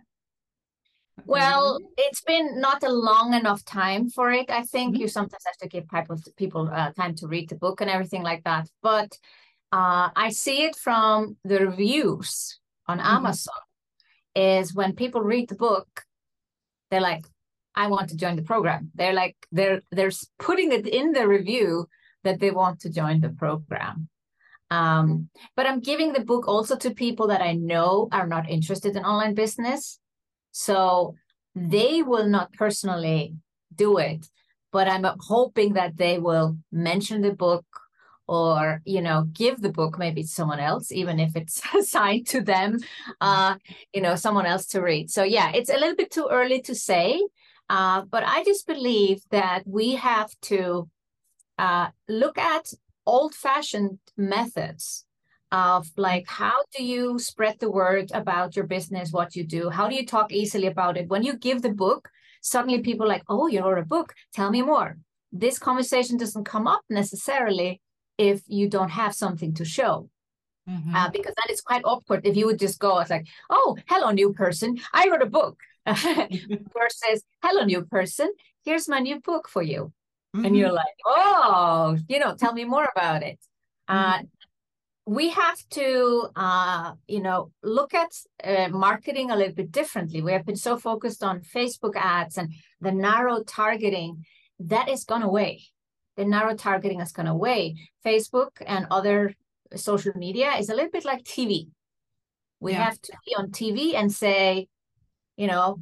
Well 1.26 1.80
it's 1.98 2.22
been 2.22 2.60
not 2.60 2.84
a 2.84 2.92
long 2.92 3.34
enough 3.34 3.64
time 3.66 4.10
for 4.10 4.32
it. 4.32 4.50
I 4.50 4.64
think 4.64 4.90
mm 4.90 4.96
-hmm. 4.96 5.02
you 5.02 5.08
sometimes 5.08 5.46
have 5.46 5.60
to 5.62 5.68
give 5.68 5.86
people 5.88 6.18
people 6.36 6.64
uh, 6.80 6.92
time 6.94 7.14
to 7.16 7.28
read 7.28 7.48
the 7.50 7.58
book 7.58 7.82
and 7.82 7.90
everything 7.90 8.24
like 8.26 8.44
that. 8.44 8.70
But 8.82 9.18
uh, 9.72 10.10
i 10.16 10.30
see 10.30 10.64
it 10.64 10.76
from 10.76 11.38
the 11.44 11.60
reviews 11.60 12.60
on 12.88 12.98
mm 12.98 13.04
-hmm. 13.04 13.16
amazon 13.18 13.62
is 14.34 14.74
when 14.74 14.94
people 15.02 15.22
read 15.22 15.48
the 15.48 15.62
book 15.68 15.90
they're 16.90 17.10
like 17.12 17.28
I 17.76 17.88
want 17.88 18.10
to 18.10 18.18
join 18.18 18.36
the 18.36 18.42
program. 18.42 18.92
They're 18.96 19.14
like 19.14 19.36
they're 19.52 19.82
they're 19.92 20.12
putting 20.40 20.72
it 20.72 20.88
in 20.88 21.12
the 21.12 21.28
review 21.28 21.88
that 22.24 22.40
they 22.40 22.52
want 22.52 22.80
to 22.82 22.90
join 22.90 23.22
the 23.22 23.30
program. 23.30 24.10
Um, 24.72 25.30
but 25.56 25.68
I'm 25.68 25.80
giving 25.80 26.14
the 26.14 26.26
book 26.26 26.48
also 26.48 26.76
to 26.78 26.92
people 26.92 27.28
that 27.28 27.42
I 27.42 27.54
know 27.54 28.08
are 28.12 28.28
not 28.28 28.50
interested 28.50 28.96
in 28.96 29.06
online 29.06 29.36
business. 29.36 30.00
So 30.52 31.16
they 31.54 32.02
will 32.02 32.28
not 32.28 32.54
personally 32.54 33.36
do 33.76 33.98
it, 33.98 34.28
but 34.72 34.88
I'm 34.88 35.06
hoping 35.20 35.74
that 35.74 35.98
they 35.98 36.18
will 36.18 36.58
mention 36.72 37.22
the 37.22 37.34
book 37.34 37.66
or 38.28 38.82
you 38.86 39.02
know 39.02 39.28
give 39.34 39.62
the 39.62 39.70
book 39.70 40.00
maybe 40.00 40.24
to 40.24 40.28
someone 40.28 40.60
else 40.60 40.92
even 40.92 41.20
if 41.20 41.36
it's 41.36 41.62
assigned 41.78 42.26
to 42.26 42.42
them 42.42 42.78
uh 43.22 43.56
you 43.94 44.02
know 44.02 44.16
someone 44.16 44.48
else 44.48 44.66
to 44.66 44.82
read 44.82 45.12
so 45.12 45.24
yeah 45.24 45.52
it's 45.54 45.70
a 45.70 45.78
little 45.78 45.96
bit 45.96 46.10
too 46.10 46.28
early 46.32 46.60
to 46.60 46.74
say 46.74 47.22
uh, 47.70 48.02
but 48.10 48.24
I 48.26 48.44
just 48.44 48.68
believe 48.68 49.22
that 49.32 49.64
we 49.66 49.96
have 49.96 50.30
to 50.44 50.90
uh, 51.58 51.88
look 52.08 52.38
at 52.38 52.74
old 53.06 53.34
fashioned 53.34 54.00
methods 54.18 55.06
of 55.52 55.88
like 55.96 56.28
how 56.28 56.56
do 56.76 56.84
you 56.84 57.20
spread 57.20 57.60
the 57.60 57.70
word 57.70 58.12
about 58.14 58.56
your 58.56 58.66
business 58.66 59.12
what 59.12 59.36
you 59.36 59.44
do? 59.44 59.70
How 59.70 59.88
do 59.88 59.96
you 59.96 60.06
talk 60.06 60.32
easily 60.32 60.68
about 60.68 60.98
it? 60.98 61.08
When 61.08 61.24
you 61.24 61.38
give 61.38 61.62
the 61.62 61.70
book 61.70 62.10
suddenly 62.42 62.82
people 62.82 63.08
like 63.08 63.24
oh 63.28 63.48
you 63.48 63.62
wrote 63.64 63.80
a 63.80 63.86
book. 63.86 64.14
Tell 64.34 64.52
me 64.52 64.62
more. 64.62 64.98
This 65.32 65.60
conversation 65.60 66.18
doesn't 66.18 66.46
come 66.46 66.68
up 66.68 66.82
necessarily 66.90 67.82
if 68.18 68.42
you 68.48 68.70
don't 68.70 68.90
have 68.90 69.14
something 69.14 69.54
to 69.56 69.66
show 69.66 70.10
mm-hmm. 70.70 70.96
uh, 70.96 71.10
because 71.10 71.34
then 71.36 71.50
it's 71.50 71.62
quite 71.62 71.84
awkward 71.84 72.26
if 72.26 72.38
you 72.38 72.46
would 72.46 72.60
just 72.60 72.80
go 72.80 73.00
it's 73.00 73.10
like 73.10 73.28
oh 73.50 73.78
hello 73.88 74.12
new 74.12 74.34
person. 74.34 74.78
I 74.94 75.10
wrote 75.10 75.22
a 75.22 75.38
book 75.40 75.58
versus 76.74 77.24
hello 77.42 77.64
new 77.64 77.84
person. 77.86 78.32
Here's 78.64 78.88
my 78.88 79.00
new 79.00 79.20
book 79.20 79.48
for 79.48 79.62
you. 79.62 79.94
Mm-hmm. 80.36 80.46
and 80.46 80.58
you're 80.58 80.72
like 80.72 80.98
oh 81.06 81.98
you 82.10 82.20
know 82.20 82.36
tell 82.36 82.54
me 82.54 82.66
more 82.66 82.90
about 82.96 83.24
it. 83.24 83.40
Uh, 83.88 84.18
mm-hmm. 84.18 84.26
uh, 84.26 84.28
we 85.06 85.30
have 85.30 85.60
to 85.70 86.28
uh, 86.36 86.94
you 87.08 87.22
know 87.22 87.52
look 87.64 87.94
at 87.94 88.12
uh, 88.44 88.68
marketing 88.70 89.32
a 89.32 89.36
little 89.36 89.54
bit 89.54 89.72
differently. 89.72 90.22
We 90.22 90.34
have 90.34 90.46
been 90.46 90.58
so 90.58 90.78
focused 90.78 91.24
on 91.24 91.42
facebook 91.42 91.96
ads 91.96 92.38
and 92.38 92.52
the 92.82 92.92
narrow 92.92 93.44
targeting 93.44 94.26
that 94.60 94.90
is 94.90 95.06
gone 95.06 95.24
away. 95.24 95.64
The 96.18 96.26
narrow 96.26 96.56
targeting 96.56 97.00
has 97.00 97.12
gone 97.12 97.28
away. 97.28 97.76
Facebook 98.06 98.52
and 98.66 98.88
other 98.92 99.36
social 99.76 100.14
media 100.16 100.54
is 100.58 100.70
a 100.70 100.76
little 100.76 100.92
bit 100.92 101.06
like 101.06 101.24
tv 101.24 101.68
we 102.60 102.72
yeah. 102.72 102.84
have 102.86 103.02
to 103.02 103.14
be 103.26 103.36
on 103.36 103.50
tv 103.50 103.96
and 103.96 104.12
say 104.12 104.68
you 105.38 105.48
know, 105.48 105.82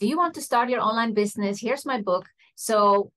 do 0.00 0.06
you 0.06 0.16
want 0.16 0.34
to 0.34 0.40
start 0.42 0.68
your 0.68 0.80
online 0.80 1.14
business? 1.14 1.60
Here's 1.60 1.86
my 1.86 2.00
book. 2.00 2.26
So 2.54 3.12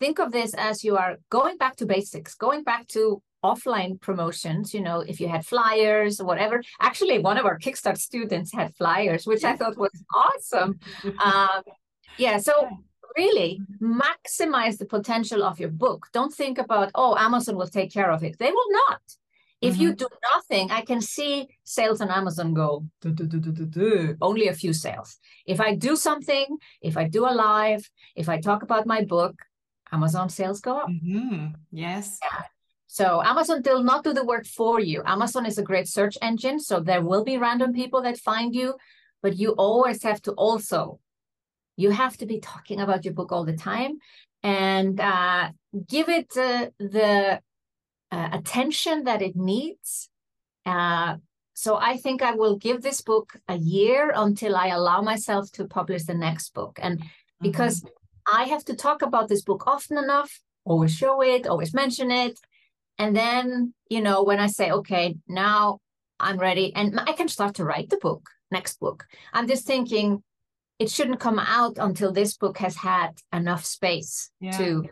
think 0.00 0.18
of 0.18 0.32
this 0.32 0.54
as 0.54 0.82
you 0.82 0.96
are 0.96 1.18
going 1.30 1.56
back 1.56 1.76
to 1.76 1.86
basics, 1.86 2.34
going 2.34 2.62
back 2.64 2.88
to 2.88 3.22
offline 3.44 3.98
promotions 4.00 4.74
you 4.74 4.82
know 4.82 5.00
if 5.00 5.18
you 5.18 5.28
had 5.28 5.46
flyers 5.46 6.20
or 6.20 6.26
whatever. 6.26 6.62
Actually 6.80 7.18
one 7.18 7.38
of 7.38 7.46
our 7.46 7.58
kickstart 7.58 7.98
students 7.98 8.52
had 8.52 8.74
flyers 8.76 9.26
which 9.26 9.44
i 9.44 9.56
thought 9.56 9.76
was 9.76 10.04
awesome. 10.14 10.78
Um, 11.24 11.62
yeah 12.18 12.38
so 12.38 12.52
really 13.16 13.60
maximize 13.80 14.78
the 14.78 14.84
potential 14.84 15.42
of 15.42 15.58
your 15.58 15.70
book. 15.70 16.06
Don't 16.12 16.34
think 16.34 16.58
about 16.58 16.90
oh 16.94 17.16
amazon 17.16 17.56
will 17.56 17.66
take 17.66 17.92
care 17.92 18.10
of 18.10 18.22
it. 18.22 18.38
They 18.38 18.50
will 18.50 18.72
not 18.88 19.02
if 19.60 19.74
mm-hmm. 19.74 19.82
you 19.82 19.94
do 19.94 20.08
nothing, 20.34 20.70
I 20.70 20.82
can 20.82 21.00
see 21.00 21.48
sales 21.64 22.00
on 22.00 22.10
Amazon 22.10 22.54
go 22.54 22.86
do, 23.00 23.12
do, 23.12 23.26
do, 23.26 24.16
only 24.20 24.48
a 24.48 24.54
few 24.54 24.72
sales. 24.72 25.18
If 25.46 25.60
I 25.60 25.74
do 25.74 25.96
something, 25.96 26.46
if 26.80 26.96
I 26.96 27.04
do 27.08 27.26
a 27.26 27.34
live, 27.34 27.88
if 28.16 28.28
I 28.28 28.40
talk 28.40 28.62
about 28.62 28.86
my 28.86 29.04
book, 29.04 29.34
Amazon 29.92 30.28
sales 30.28 30.60
go 30.60 30.78
up. 30.78 30.88
Mm-hmm. 30.88 31.46
Yes. 31.72 32.18
Yeah. 32.22 32.42
So 32.86 33.22
Amazon 33.22 33.62
will 33.64 33.82
not 33.82 34.02
do 34.02 34.12
the 34.12 34.24
work 34.24 34.46
for 34.46 34.80
you. 34.80 35.02
Amazon 35.04 35.46
is 35.46 35.58
a 35.58 35.62
great 35.62 35.88
search 35.88 36.16
engine, 36.22 36.58
so 36.58 36.80
there 36.80 37.02
will 37.02 37.24
be 37.24 37.38
random 37.38 37.72
people 37.72 38.02
that 38.02 38.18
find 38.18 38.54
you, 38.54 38.74
but 39.22 39.36
you 39.36 39.50
always 39.52 40.02
have 40.02 40.22
to 40.22 40.32
also 40.32 41.00
you 41.80 41.90
have 41.90 42.16
to 42.18 42.26
be 42.26 42.38
talking 42.40 42.80
about 42.80 43.04
your 43.04 43.14
book 43.14 43.32
all 43.32 43.44
the 43.44 43.56
time 43.56 43.98
and 44.42 45.00
uh, 45.00 45.50
give 45.88 46.08
it 46.10 46.30
uh, 46.36 46.66
the 46.78 47.40
uh, 48.12 48.28
attention 48.32 49.04
that 49.04 49.22
it 49.22 49.36
needs. 49.36 50.08
Uh, 50.66 51.16
so 51.54 51.76
I 51.76 51.96
think 51.96 52.22
I 52.22 52.34
will 52.34 52.56
give 52.56 52.80
this 52.80 53.00
book 53.02 53.34
a 53.48 53.56
year 53.56 54.12
until 54.14 54.56
I 54.56 54.68
allow 54.68 55.02
myself 55.02 55.50
to 55.52 55.66
publish 55.66 56.04
the 56.04 56.14
next 56.14 56.54
book. 56.54 56.78
And 56.82 57.04
because 57.40 57.82
mm-hmm. 57.82 58.40
I 58.40 58.44
have 58.44 58.64
to 58.66 58.74
talk 58.74 59.02
about 59.02 59.28
this 59.28 59.42
book 59.42 59.66
often 59.66 59.98
enough, 59.98 60.40
always 60.64 60.94
show 60.94 61.22
it, 61.22 61.46
always 61.46 61.74
mention 61.74 62.10
it. 62.10 62.38
And 62.98 63.16
then, 63.16 63.74
you 63.88 64.00
know, 64.00 64.22
when 64.22 64.40
I 64.40 64.46
say, 64.46 64.70
okay, 64.70 65.16
now 65.28 65.80
I'm 66.18 66.38
ready 66.38 66.72
and 66.74 67.00
I 67.00 67.12
can 67.12 67.28
start 67.28 67.56
to 67.56 67.64
write 67.64 67.90
the 67.90 67.96
book, 67.96 68.28
next 68.50 68.78
book. 68.78 69.06
I'm 69.32 69.48
just 69.48 69.66
thinking 69.66 70.22
it 70.78 70.90
shouldn't 70.90 71.20
come 71.20 71.38
out 71.38 71.76
until 71.78 72.12
this 72.12 72.36
book 72.36 72.58
has 72.58 72.76
had 72.76 73.18
enough 73.32 73.64
space 73.64 74.30
yeah. 74.40 74.56
to 74.56 74.88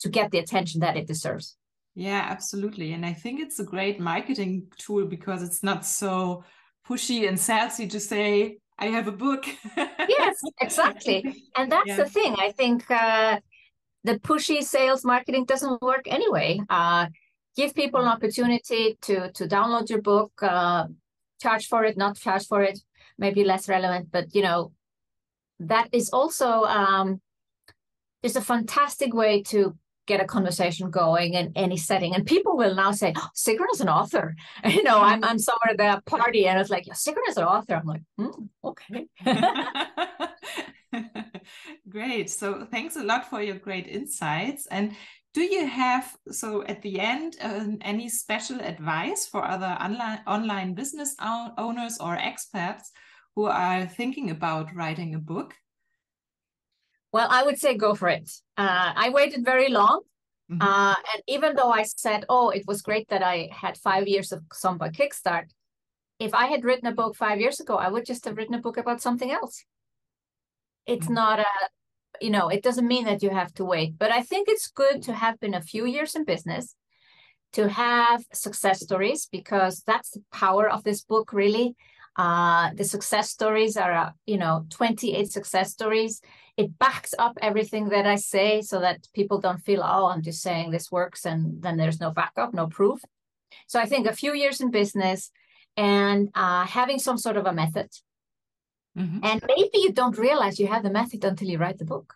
to 0.00 0.08
get 0.08 0.30
the 0.30 0.38
attention 0.38 0.80
that 0.80 0.96
it 0.96 1.06
deserves. 1.06 1.56
Yeah, 1.94 2.26
absolutely. 2.28 2.92
And 2.92 3.04
I 3.04 3.12
think 3.12 3.40
it's 3.40 3.58
a 3.60 3.64
great 3.64 4.00
marketing 4.00 4.68
tool 4.78 5.04
because 5.04 5.42
it's 5.42 5.62
not 5.62 5.84
so 5.84 6.44
pushy 6.88 7.28
and 7.28 7.36
salesy 7.36 7.88
to 7.90 8.00
say, 8.00 8.58
I 8.78 8.86
have 8.86 9.08
a 9.08 9.12
book. 9.12 9.44
yes, 9.76 10.40
exactly. 10.60 11.44
And 11.56 11.70
that's 11.70 11.86
yeah. 11.88 11.96
the 11.96 12.08
thing. 12.08 12.34
I 12.38 12.52
think 12.52 12.90
uh, 12.90 13.40
the 14.04 14.18
pushy 14.18 14.62
sales 14.62 15.04
marketing 15.04 15.44
doesn't 15.44 15.82
work 15.82 16.04
anyway. 16.06 16.60
Uh, 16.70 17.06
give 17.56 17.74
people 17.74 18.00
an 18.00 18.08
opportunity 18.08 18.98
to 19.02 19.30
to 19.32 19.46
download 19.46 19.90
your 19.90 20.00
book, 20.00 20.32
uh, 20.42 20.86
charge 21.40 21.66
for 21.68 21.84
it, 21.84 21.96
not 21.96 22.16
charge 22.16 22.46
for 22.46 22.62
it, 22.62 22.78
maybe 23.18 23.44
less 23.44 23.68
relevant, 23.68 24.10
but 24.10 24.34
you 24.34 24.42
know, 24.42 24.72
that 25.60 25.88
is 25.92 26.10
also 26.10 26.64
um, 26.64 27.20
is 28.22 28.36
a 28.36 28.40
fantastic 28.40 29.12
way 29.14 29.42
to 29.42 29.76
get 30.06 30.20
a 30.20 30.24
conversation 30.24 30.90
going 30.90 31.34
in 31.34 31.52
any 31.54 31.76
setting. 31.76 32.14
And 32.14 32.26
people 32.26 32.56
will 32.56 32.74
now 32.74 32.92
say, 32.92 33.12
oh, 33.16 33.28
Sigrun 33.36 33.72
is 33.72 33.80
an 33.80 33.88
author. 33.88 34.34
you 34.64 34.82
know, 34.82 35.00
I'm, 35.00 35.22
I'm 35.24 35.38
somewhere 35.38 35.80
at 35.80 35.98
a 35.98 36.02
party 36.02 36.46
and 36.46 36.60
it's 36.60 36.70
like, 36.70 36.86
Sigrun 36.86 37.28
is 37.28 37.36
an 37.36 37.44
author. 37.44 37.74
I'm 37.74 37.86
like, 37.86 38.02
mm, 38.18 38.48
okay. 38.64 39.06
great. 41.88 42.30
So 42.30 42.66
thanks 42.70 42.96
a 42.96 43.04
lot 43.04 43.30
for 43.30 43.40
your 43.42 43.56
great 43.56 43.86
insights. 43.86 44.66
And 44.66 44.94
do 45.34 45.42
you 45.42 45.66
have, 45.66 46.14
so 46.30 46.62
at 46.64 46.82
the 46.82 47.00
end, 47.00 47.36
um, 47.40 47.78
any 47.80 48.08
special 48.08 48.60
advice 48.60 49.26
for 49.26 49.44
other 49.44 49.78
online, 49.80 50.20
online 50.26 50.74
business 50.74 51.16
owners 51.56 51.96
or 52.00 52.16
experts 52.16 52.90
who 53.34 53.46
are 53.46 53.86
thinking 53.86 54.30
about 54.30 54.74
writing 54.74 55.14
a 55.14 55.18
book? 55.18 55.54
Well, 57.12 57.28
I 57.30 57.42
would 57.44 57.58
say 57.58 57.76
go 57.76 57.94
for 57.94 58.08
it. 58.08 58.30
Uh, 58.56 58.92
I 58.96 59.10
waited 59.10 59.44
very 59.44 59.68
long. 59.68 60.00
Mm-hmm. 60.50 60.62
Uh, 60.62 60.94
and 61.14 61.22
even 61.26 61.54
though 61.54 61.70
I 61.70 61.84
said, 61.84 62.24
oh, 62.28 62.50
it 62.50 62.64
was 62.66 62.82
great 62.82 63.08
that 63.08 63.22
I 63.22 63.48
had 63.52 63.76
five 63.78 64.08
years 64.08 64.32
of 64.32 64.42
Samba 64.52 64.90
Kickstart, 64.90 65.50
if 66.18 66.34
I 66.34 66.46
had 66.46 66.64
written 66.64 66.86
a 66.86 66.94
book 66.94 67.16
five 67.16 67.40
years 67.40 67.60
ago, 67.60 67.76
I 67.76 67.88
would 67.88 68.06
just 68.06 68.24
have 68.24 68.36
written 68.36 68.54
a 68.54 68.60
book 68.60 68.76
about 68.76 69.00
something 69.00 69.30
else. 69.30 69.64
It's 70.86 71.06
mm-hmm. 71.06 71.14
not 71.14 71.40
a, 71.40 71.46
you 72.20 72.30
know, 72.30 72.48
it 72.48 72.62
doesn't 72.62 72.86
mean 72.86 73.04
that 73.04 73.22
you 73.22 73.30
have 73.30 73.52
to 73.54 73.64
wait. 73.64 73.98
But 73.98 74.10
I 74.10 74.22
think 74.22 74.48
it's 74.48 74.68
good 74.68 75.02
to 75.02 75.12
have 75.12 75.40
been 75.40 75.54
a 75.54 75.60
few 75.60 75.86
years 75.86 76.14
in 76.14 76.24
business, 76.24 76.74
to 77.52 77.68
have 77.68 78.24
success 78.32 78.80
stories, 78.80 79.28
because 79.30 79.82
that's 79.86 80.10
the 80.10 80.22
power 80.32 80.68
of 80.68 80.84
this 80.84 81.02
book, 81.02 81.32
really. 81.32 81.76
Uh, 82.16 82.70
the 82.74 82.84
success 82.84 83.30
stories 83.30 83.76
are, 83.76 83.92
uh, 83.92 84.10
you 84.26 84.36
know, 84.38 84.66
28 84.70 85.30
success 85.30 85.72
stories. 85.72 86.20
It 86.56 86.78
backs 86.78 87.14
up 87.18 87.38
everything 87.40 87.88
that 87.88 88.06
I 88.06 88.16
say 88.16 88.60
so 88.60 88.80
that 88.80 89.08
people 89.14 89.40
don't 89.40 89.64
feel, 89.64 89.82
oh, 89.82 90.06
I'm 90.06 90.22
just 90.22 90.42
saying 90.42 90.70
this 90.70 90.92
works 90.92 91.24
and 91.24 91.62
then 91.62 91.76
there's 91.76 92.00
no 92.00 92.10
backup, 92.10 92.52
no 92.52 92.66
proof. 92.66 93.00
So 93.66 93.80
I 93.80 93.86
think 93.86 94.06
a 94.06 94.12
few 94.12 94.34
years 94.34 94.60
in 94.60 94.70
business 94.70 95.30
and 95.76 96.28
uh, 96.34 96.64
having 96.66 96.98
some 96.98 97.18
sort 97.18 97.36
of 97.36 97.46
a 97.46 97.52
method. 97.52 97.90
Mm-hmm. 98.98 99.20
And 99.22 99.42
maybe 99.48 99.70
you 99.74 99.92
don't 99.92 100.18
realize 100.18 100.60
you 100.60 100.66
have 100.66 100.82
the 100.82 100.90
method 100.90 101.24
until 101.24 101.48
you 101.48 101.58
write 101.58 101.78
the 101.78 101.86
book. 101.86 102.14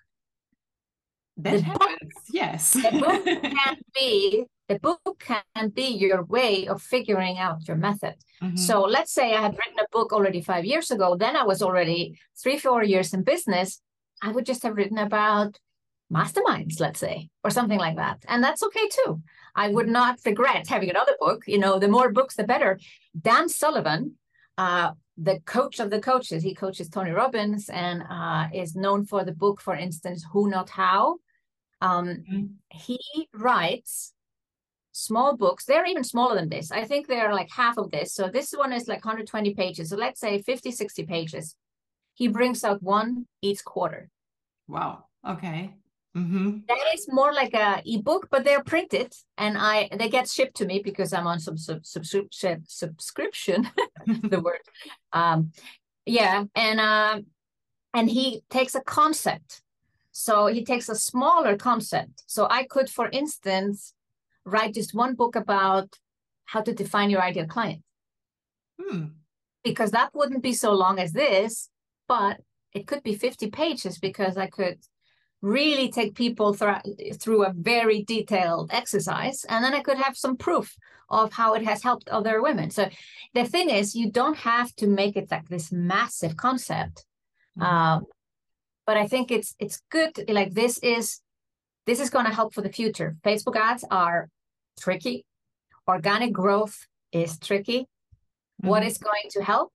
That 1.39 1.57
the 1.57 1.63
happens, 1.63 1.99
book, 2.01 2.11
yes. 2.31 2.71
the 2.73 2.91
book 2.93 3.25
can 3.43 3.77
be 3.95 4.47
the 4.69 4.79
book 4.81 5.25
can 5.55 5.69
be 5.69 5.87
your 5.87 6.25
way 6.25 6.67
of 6.67 6.83
figuring 6.83 7.39
out 7.39 7.69
your 7.69 7.77
method. 7.77 8.17
Mm-hmm. 8.43 8.57
So 8.57 8.83
let's 8.83 9.13
say 9.13 9.33
I 9.33 9.41
had 9.41 9.53
written 9.53 9.79
a 9.79 9.87
book 9.93 10.13
already 10.13 10.41
five 10.41 10.65
years 10.65 10.91
ago, 10.91 11.17
then 11.17 11.37
I 11.37 11.45
was 11.45 11.63
already 11.63 12.19
three, 12.43 12.59
four 12.59 12.83
years 12.83 13.15
in 13.15 13.23
business. 13.23 13.81
I 14.23 14.31
would 14.31 14.47
just 14.47 14.63
have 14.63 14.77
written 14.77 14.99
about 14.99 15.59
masterminds, 16.13 16.81
let's 16.81 17.01
say, 17.01 17.29
or 17.43 17.51
something 17.51 17.79
like 17.79 17.97
that. 17.97 18.25
And 18.29 18.43
that's 18.43 18.63
okay 18.63 18.89
too. 18.89 19.23
I 19.55 19.69
would 19.69 19.89
not 19.89 20.19
regret 20.25 20.67
having 20.69 20.91
another 20.91 21.17
book. 21.19 21.45
You 21.47 21.59
know, 21.59 21.79
the 21.79 21.89
more 21.89 22.13
books, 22.13 22.37
the 22.37 22.45
better. 22.45 22.79
Dan 23.21 23.49
Sullivan, 23.49 24.15
uh, 24.59 24.93
the 25.17 25.41
coach 25.41 25.81
of 25.81 25.91
the 25.91 26.01
coaches, 26.01 26.43
he 26.43 26.55
coaches 26.55 26.89
Tony 26.89 27.11
Robbins 27.11 27.69
and 27.69 28.03
uh, 28.09 28.49
is 28.53 28.77
known 28.77 29.05
for 29.05 29.25
the 29.25 29.33
book, 29.33 29.61
for 29.61 29.75
instance, 29.75 30.25
Who 30.33 30.49
Not 30.49 30.71
How. 30.71 31.17
Um, 31.81 32.09
mm-hmm. 32.09 32.45
He 32.71 33.29
writes 33.35 34.13
small 34.93 35.37
books. 35.37 35.65
They're 35.65 35.87
even 35.87 36.05
smaller 36.05 36.37
than 36.37 36.49
this. 36.49 36.71
I 36.71 36.85
think 36.85 37.07
they're 37.07 37.35
like 37.35 37.51
half 37.51 37.79
of 37.79 37.91
this. 37.91 38.15
So 38.15 38.29
this 38.29 38.53
one 38.53 38.73
is 38.73 38.89
like 38.89 39.05
120 39.05 39.55
pages. 39.55 39.91
So 39.91 39.97
let's 39.97 40.21
say 40.21 40.41
50, 40.41 40.71
60 40.71 41.05
pages. 41.05 41.57
He 42.17 42.29
brings 42.29 42.65
out 42.65 42.83
one 42.83 43.27
each 43.43 43.65
quarter. 43.65 44.11
Wow. 44.67 45.05
Okay. 45.27 45.75
Mm-hmm. 46.17 46.61
That 46.67 46.79
is 46.95 47.07
more 47.11 47.33
like 47.33 47.53
a 47.53 47.83
ebook, 47.85 48.29
but 48.31 48.43
they're 48.43 48.65
printed 48.65 49.13
and 49.37 49.59
I 49.59 49.91
they 49.93 50.09
get 50.09 50.29
shipped 50.29 50.57
to 50.57 50.67
me 50.67 50.81
because 50.83 51.13
I'm 51.13 51.27
on 51.27 51.39
some 51.39 51.59
sub, 51.59 51.85
subscription 51.85 52.65
subscription. 52.67 53.69
the 54.07 54.41
word. 54.41 54.61
Um, 55.13 55.53
yeah, 56.07 56.45
and 56.55 56.81
uh, 56.81 57.21
and 57.93 58.09
he 58.09 58.43
takes 58.49 58.75
a 58.75 58.81
concept. 58.81 59.61
So 60.11 60.47
he 60.47 60.65
takes 60.65 60.89
a 60.89 60.95
smaller 60.95 61.55
concept. 61.59 62.23
So 62.27 62.47
I 62.49 62.65
could, 62.65 62.89
for 62.89 63.11
instance, 63.11 63.93
write 64.47 64.73
just 64.73 64.95
one 64.95 65.15
book 65.15 65.37
about 65.37 65.99
how 66.47 66.63
to 66.63 66.73
define 66.73 67.11
your 67.11 67.21
ideal 67.21 67.47
client. 67.47 67.83
Hmm. 68.81 69.07
Because 69.63 69.91
that 69.91 70.15
wouldn't 70.15 70.43
be 70.43 70.55
so 70.55 70.73
long 70.73 70.99
as 70.99 71.13
this, 71.13 71.69
but 72.09 72.41
it 72.73 72.87
could 72.87 73.03
be 73.03 73.15
50 73.15 73.51
pages 73.51 73.99
because 73.99 74.37
I 74.37 74.47
could 74.49 74.79
really 75.43 75.91
take 75.91 76.15
people 76.15 76.55
th- 76.55 77.15
through 77.21 77.45
a 77.45 77.53
very 77.55 78.03
detailed 78.03 78.71
exercise 78.73 79.45
and 79.49 79.65
then 79.65 79.75
I 79.75 79.81
could 79.81 79.99
have 79.99 80.17
some 80.17 80.37
proof 80.37 80.75
of 81.09 81.33
how 81.33 81.55
it 81.55 81.65
has 81.65 81.83
helped 81.83 82.09
other 82.09 82.43
women. 82.43 82.71
So 82.71 82.89
the 83.35 83.45
thing 83.45 83.71
is, 83.71 83.95
you 83.95 84.11
don't 84.11 84.37
have 84.39 84.75
to 84.77 84.87
make 84.87 85.17
it 85.17 85.31
like 85.31 85.49
this 85.49 85.71
massive 85.71 86.37
concept. 86.37 87.05
Mm-hmm. 87.59 87.63
Um, 87.63 88.07
but 88.87 88.97
I 88.97 89.07
think 89.07 89.31
it's 89.31 89.55
it's 89.59 89.83
good. 89.91 90.13
Like 90.29 90.55
this 90.55 90.79
is 90.79 91.21
this 91.87 92.01
is 92.01 92.11
going 92.11 92.27
to 92.27 92.35
help 92.35 92.55
for 92.55 92.63
the 92.63 92.73
future. 92.73 93.17
Facebook 93.25 93.57
ads 93.57 93.85
are 93.91 94.29
tricky. 94.79 95.25
Organic 95.89 96.33
growth 96.33 96.87
is 97.13 97.39
tricky. 97.39 97.81
Mm-hmm. 97.81 98.69
What 98.69 98.85
is 98.85 98.99
going 98.99 99.29
to 99.31 99.43
help? 99.43 99.73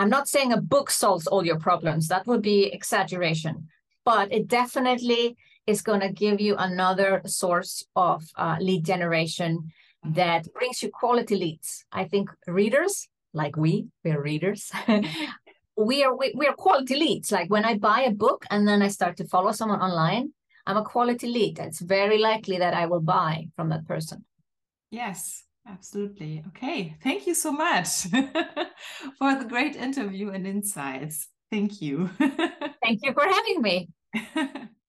I'm 0.00 0.08
not 0.08 0.28
saying 0.28 0.54
a 0.54 0.60
book 0.74 0.90
solves 0.90 1.26
all 1.26 1.44
your 1.44 1.58
problems. 1.58 2.08
That 2.08 2.26
would 2.26 2.40
be 2.40 2.72
exaggeration, 2.72 3.68
but 4.02 4.32
it 4.32 4.48
definitely 4.48 5.36
is 5.66 5.82
going 5.82 6.00
to 6.00 6.08
give 6.08 6.40
you 6.40 6.56
another 6.56 7.20
source 7.26 7.84
of 7.94 8.24
uh, 8.34 8.56
lead 8.60 8.82
generation 8.86 9.70
that 10.02 10.50
brings 10.54 10.82
you 10.82 10.88
quality 10.90 11.36
leads. 11.36 11.84
I 11.92 12.04
think 12.04 12.30
readers, 12.46 13.08
like 13.34 13.58
we, 13.58 13.88
we're 14.02 14.22
readers. 14.22 14.72
we 15.76 16.02
are 16.02 16.16
we, 16.16 16.32
we 16.34 16.46
are 16.46 16.54
quality 16.54 16.96
leads. 16.96 17.30
Like 17.30 17.50
when 17.50 17.66
I 17.66 17.76
buy 17.76 18.00
a 18.04 18.10
book 18.10 18.46
and 18.50 18.66
then 18.66 18.80
I 18.80 18.88
start 18.88 19.18
to 19.18 19.26
follow 19.26 19.52
someone 19.52 19.82
online, 19.82 20.32
I'm 20.66 20.78
a 20.78 20.82
quality 20.82 21.26
lead. 21.26 21.58
It's 21.58 21.80
very 21.80 22.16
likely 22.16 22.56
that 22.56 22.72
I 22.72 22.86
will 22.86 23.02
buy 23.02 23.48
from 23.54 23.68
that 23.68 23.86
person. 23.86 24.24
Yes, 24.90 25.44
absolutely. 25.70 26.42
Okay. 26.48 26.96
Thank 27.02 27.26
you 27.26 27.34
so 27.34 27.52
much 27.52 27.88
for 29.18 29.34
the 29.34 29.46
great 29.48 29.76
interview 29.76 30.30
and 30.30 30.46
insights. 30.46 31.28
Thank 31.50 31.80
you. 31.80 32.10
Thank 32.18 33.00
you 33.02 33.12
for 33.12 33.24
having 33.26 33.62
me. 33.62 33.88